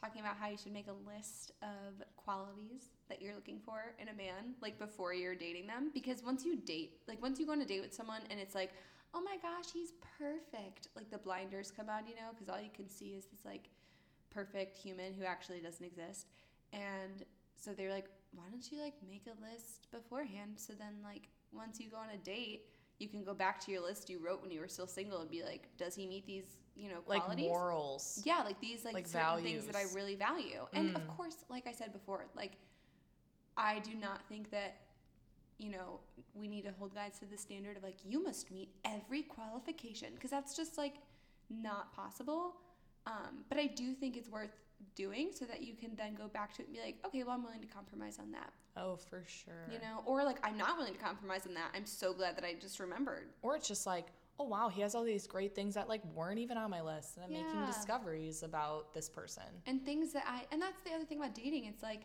talking 0.03 0.21
about 0.21 0.37
how 0.37 0.49
you 0.49 0.57
should 0.57 0.73
make 0.73 0.89
a 0.89 1.09
list 1.09 1.53
of 1.63 2.03
qualities 2.17 2.91
that 3.09 3.23
you're 3.23 3.35
looking 3.35 3.61
for 3.65 3.95
in 4.01 4.09
a 4.09 4.15
man, 4.15 4.55
like 4.61 4.79
before 4.79 5.15
you're 5.15 5.35
dating 5.35 5.67
them. 5.67 5.91
Because 5.95 6.23
once 6.25 6.45
you 6.45 6.57
date, 6.57 6.99
like 7.07 7.23
once 7.23 7.39
you 7.39 7.47
go 7.47 7.53
on 7.53 7.61
a 7.61 7.67
date 7.67 7.83
with 7.83 7.95
someone, 7.95 8.23
and 8.31 8.41
it's 8.41 8.55
like, 8.55 8.73
oh 9.15 9.21
my 9.23 9.37
gosh, 9.41 9.71
he's 9.73 9.93
perfect. 10.19 10.89
Like 10.97 11.11
the 11.11 11.19
blinders 11.19 11.71
come 11.71 11.89
on, 11.89 12.07
you 12.07 12.15
know, 12.15 12.31
because 12.33 12.49
all 12.49 12.61
you 12.61 12.71
can 12.75 12.89
see 12.89 13.11
is 13.11 13.27
this 13.27 13.45
like 13.45 13.69
perfect 14.31 14.77
human 14.77 15.13
who 15.15 15.25
actually 15.25 15.61
doesn't 15.61 15.85
exist. 15.85 16.27
And 16.73 17.25
so 17.57 17.73
they're 17.73 17.91
like, 17.93 18.09
why 18.35 18.45
don't 18.51 18.73
you 18.73 18.81
like 18.81 18.95
make 19.09 19.27
a 19.27 19.53
list 19.53 19.89
beforehand? 19.93 20.53
So 20.57 20.73
then, 20.73 20.95
like, 21.05 21.29
once 21.53 21.79
you 21.79 21.91
go 21.91 21.99
on 21.99 22.09
a 22.15 22.17
date, 22.17 22.63
you 22.99 23.09
can 23.09 23.23
go 23.23 23.35
back 23.35 23.61
to 23.61 23.71
your 23.71 23.83
list 23.83 24.09
you 24.09 24.19
wrote 24.19 24.41
when 24.41 24.51
you 24.51 24.61
were 24.61 24.69
still 24.69 24.87
single 24.87 25.21
and 25.21 25.31
be 25.31 25.43
like, 25.43 25.69
does 25.77 25.95
he 25.95 26.07
meet 26.07 26.27
these, 26.27 26.57
you 26.75 26.89
know, 26.89 27.01
Like 27.07 27.23
qualities? 27.23 27.47
morals. 27.49 28.23
Yeah, 28.25 28.43
like 28.45 28.61
these 28.61 28.85
like, 28.85 28.95
Like 28.95 29.07
certain 29.07 29.43
things 29.43 29.67
that 29.67 29.77
I 29.77 29.85
really 29.95 30.15
value. 30.15 30.67
And 30.73 30.97
of 30.97 31.03
Mm. 31.03 31.07
course, 31.09 31.37
like 31.49 31.67
I 31.67 31.73
said 31.73 31.93
before, 31.93 32.27
like 32.35 32.53
I 33.57 33.79
do 33.81 33.95
not 33.95 34.27
think 34.29 34.51
that 34.51 34.77
you 35.59 35.71
know, 35.71 36.01
we 36.35 36.49
need 36.49 36.63
to 36.63 36.73
hold 36.73 36.93
guys 36.93 37.19
to 37.21 37.27
the 37.27 37.37
standard 37.39 37.77
of 37.77 37.83
like 37.85 37.99
you 38.05 38.21
must 38.23 38.51
meet 38.51 38.71
every 38.85 39.23
qualification 39.23 40.09
because 40.15 40.31
that's 40.31 40.57
just 40.57 40.77
like 40.77 40.95
not 41.51 41.95
possible. 41.95 42.57
Um, 43.07 43.45
but 43.49 43.59
I 43.59 43.67
do 43.67 43.95
think 43.95 44.17
it's 44.17 44.29
worth 44.29 44.51
doing 44.97 45.31
so 45.33 45.45
that 45.45 45.63
you 45.63 45.75
can 45.75 45.95
then 45.95 46.15
go 46.15 46.27
back 46.27 46.53
to 46.55 46.63
it 46.63 46.67
and 46.67 46.75
be 46.75 46.81
like, 46.83 46.97
okay, 47.05 47.23
well, 47.23 47.35
I'm 47.35 47.45
willing 47.45 47.61
to 47.61 47.67
compromise 47.69 48.19
on 48.19 48.33
that, 48.33 48.53
Oh, 48.77 48.97
for 48.97 49.23
sure. 49.27 49.69
you 49.71 49.79
know, 49.79 50.03
or 50.07 50.25
like 50.25 50.39
I'm 50.45 50.57
not 50.57 50.77
willing 50.79 50.95
to 50.95 50.99
compromise 50.99 51.47
on 51.47 51.55
that. 51.55 51.71
I'm 51.75 51.87
so 51.87 52.13
glad 52.13 52.37
that 52.37 52.45
I 52.45 52.55
just 52.55 52.81
remembered. 52.81 53.29
Or 53.43 53.55
it's 53.55 53.69
just 53.69 53.87
like, 53.87 54.07
oh 54.43 54.49
wow, 54.49 54.69
he 54.69 54.81
has 54.83 54.95
all 54.95 55.05
these 55.05 55.27
great 55.27 55.55
things 55.55 55.75
that 55.75 55.89
like 55.89 56.03
weren't 56.15 56.39
even 56.39 56.57
on 56.57 56.71
my 56.71 56.81
list, 56.81 57.17
and 57.17 57.25
I'm 57.25 57.33
making 57.33 57.67
discoveries 57.67 58.43
about 58.43 58.93
this 58.93 59.09
person. 59.09 59.45
and 59.67 59.85
things 59.85 60.13
that 60.13 60.25
I 60.27 60.43
and 60.53 60.61
that's 60.61 60.81
the 60.83 60.93
other 60.93 61.05
thing 61.05 61.19
about 61.19 61.35
dating. 61.35 61.67
It's 61.67 61.83
like 61.83 62.03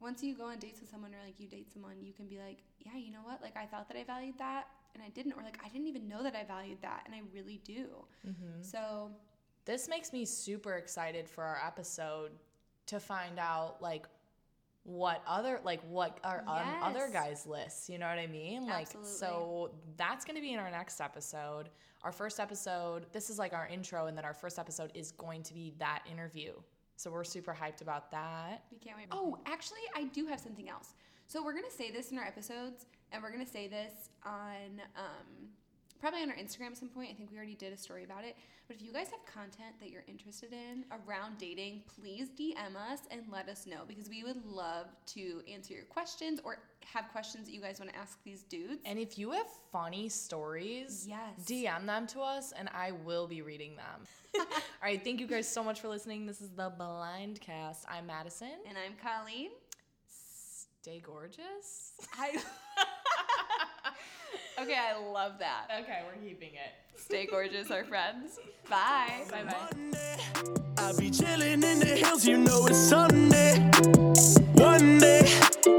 once 0.00 0.22
you 0.22 0.34
go 0.36 0.44
on 0.46 0.58
dates 0.58 0.80
with 0.80 0.90
someone 0.90 1.12
or 1.14 1.24
like 1.24 1.38
you 1.38 1.46
date 1.48 1.72
someone, 1.72 1.96
you 2.02 2.12
can 2.12 2.26
be 2.26 2.38
like, 2.38 2.58
yeah, 2.80 2.96
you 2.96 3.10
know 3.12 3.22
what? 3.24 3.40
Like 3.40 3.56
I 3.56 3.64
thought 3.66 3.88
that 3.88 3.96
I 3.96 4.04
valued 4.04 4.36
that 4.38 4.66
and 4.94 5.02
I 5.02 5.08
didn't, 5.10 5.32
or 5.32 5.42
like 5.42 5.58
I 5.64 5.68
didn't 5.68 5.86
even 5.86 6.08
know 6.08 6.22
that 6.22 6.34
I 6.36 6.44
valued 6.44 6.78
that 6.82 7.02
and 7.06 7.14
I 7.14 7.22
really 7.32 7.60
do. 7.64 7.86
Mm-hmm. 8.26 8.62
So 8.62 9.10
This 9.64 9.88
makes 9.88 10.12
me 10.12 10.24
super 10.26 10.74
excited 10.74 11.28
for 11.28 11.42
our 11.42 11.58
episode 11.66 12.32
to 12.86 13.00
find 13.00 13.38
out 13.38 13.80
like 13.80 14.06
what 14.84 15.22
other 15.26 15.60
like 15.64 15.80
what 15.88 16.18
are 16.22 16.44
on 16.46 16.62
other 16.82 17.08
guys 17.10 17.46
lists 17.46 17.88
you 17.88 17.98
know 17.98 18.06
what 18.06 18.18
i 18.18 18.26
mean 18.26 18.66
like 18.66 18.82
Absolutely. 18.82 19.10
so 19.10 19.70
that's 19.96 20.24
going 20.26 20.36
to 20.36 20.42
be 20.42 20.52
in 20.52 20.58
our 20.58 20.70
next 20.70 21.00
episode 21.00 21.70
our 22.02 22.12
first 22.12 22.38
episode 22.38 23.06
this 23.12 23.30
is 23.30 23.38
like 23.38 23.54
our 23.54 23.66
intro 23.68 24.06
and 24.06 24.16
then 24.16 24.26
our 24.26 24.34
first 24.34 24.58
episode 24.58 24.90
is 24.94 25.10
going 25.12 25.42
to 25.42 25.54
be 25.54 25.72
that 25.78 26.02
interview 26.10 26.52
so 26.96 27.10
we're 27.10 27.24
super 27.24 27.56
hyped 27.58 27.80
about 27.80 28.10
that 28.10 28.64
we 28.70 28.78
can't 28.78 28.96
wait. 28.96 29.06
Oh, 29.10 29.38
actually, 29.46 29.80
I 29.96 30.04
do 30.04 30.26
have 30.26 30.40
something 30.40 30.68
else. 30.68 30.94
So 31.26 31.42
we're 31.42 31.54
gonna 31.54 31.70
say 31.70 31.90
this 31.90 32.12
in 32.12 32.18
our 32.18 32.24
episodes, 32.24 32.86
and 33.12 33.22
we're 33.22 33.32
gonna 33.32 33.46
say 33.46 33.66
this 33.66 34.10
on 34.24 34.80
um, 34.96 35.48
probably 36.04 36.20
on 36.22 36.28
our 36.28 36.36
Instagram 36.36 36.72
at 36.72 36.76
some 36.76 36.90
point. 36.90 37.08
I 37.10 37.14
think 37.14 37.30
we 37.30 37.38
already 37.38 37.54
did 37.54 37.72
a 37.72 37.78
story 37.78 38.04
about 38.04 38.24
it. 38.24 38.36
But 38.68 38.76
if 38.76 38.82
you 38.82 38.92
guys 38.92 39.06
have 39.06 39.24
content 39.24 39.74
that 39.80 39.88
you're 39.88 40.04
interested 40.06 40.52
in 40.52 40.84
around 41.08 41.38
dating, 41.38 41.80
please 41.98 42.28
DM 42.38 42.76
us 42.76 43.00
and 43.10 43.22
let 43.32 43.48
us 43.48 43.66
know 43.66 43.84
because 43.88 44.10
we 44.10 44.22
would 44.22 44.44
love 44.44 44.88
to 45.14 45.40
answer 45.50 45.72
your 45.72 45.84
questions 45.84 46.40
or 46.44 46.58
have 46.84 47.08
questions 47.10 47.46
that 47.46 47.54
you 47.54 47.60
guys 47.62 47.78
want 47.80 47.90
to 47.90 47.98
ask 47.98 48.18
these 48.22 48.42
dudes. 48.42 48.82
and 48.84 48.98
if 48.98 49.18
you 49.18 49.30
have 49.30 49.46
funny 49.72 50.06
stories 50.10 51.06
Yes. 51.08 51.30
dm 51.46 51.86
them 51.86 52.06
to 52.08 52.20
us 52.20 52.52
and 52.52 52.68
i 52.74 52.92
will 52.92 53.26
be 53.26 53.40
reading 53.40 53.74
them 53.74 54.06
all 54.38 54.44
right 54.82 55.02
thank 55.02 55.18
you 55.18 55.26
guys 55.26 55.48
so 55.48 55.64
much 55.64 55.80
for 55.80 55.88
listening 55.88 56.26
this 56.26 56.42
is 56.42 56.50
the 56.50 56.70
blind 56.76 57.40
cast 57.40 57.86
i'm 57.88 58.06
madison 58.06 58.50
and 58.68 58.76
I'm 58.76 58.92
Colleen. 59.02 59.50
stay 60.82 61.00
gorgeous 61.00 61.92
I 62.18 62.36
Okay, 64.60 64.76
I 64.76 64.96
love 65.12 65.32
that. 65.40 65.66
Okay, 65.82 66.02
we're 66.06 66.22
keeping 66.22 66.50
it. 66.50 67.00
Stay 67.00 67.26
gorgeous, 67.26 67.70
our 67.70 67.84
friends. 67.84 68.38
Bye. 68.70 69.24
Bye 69.30 69.44
bye. 69.44 69.68
I'll 70.78 70.96
be 70.96 71.10
chilling 71.10 71.62
in 71.62 71.80
the 71.80 71.86
hills, 71.86 72.24
you 72.24 72.36
know 72.38 72.66
it's 72.66 72.78
Sunday. 72.78 73.58
One 74.54 74.98
day, 74.98 75.22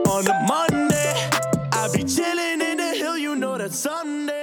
on 0.08 0.28
a 0.28 0.46
Monday, 0.48 1.30
I'll 1.72 1.92
be 1.94 2.04
chilling 2.04 2.62
in 2.62 2.78
the 2.78 2.94
hill, 2.96 3.18
you 3.18 3.36
know 3.36 3.58
that's 3.58 3.80
Sunday. 3.80 4.35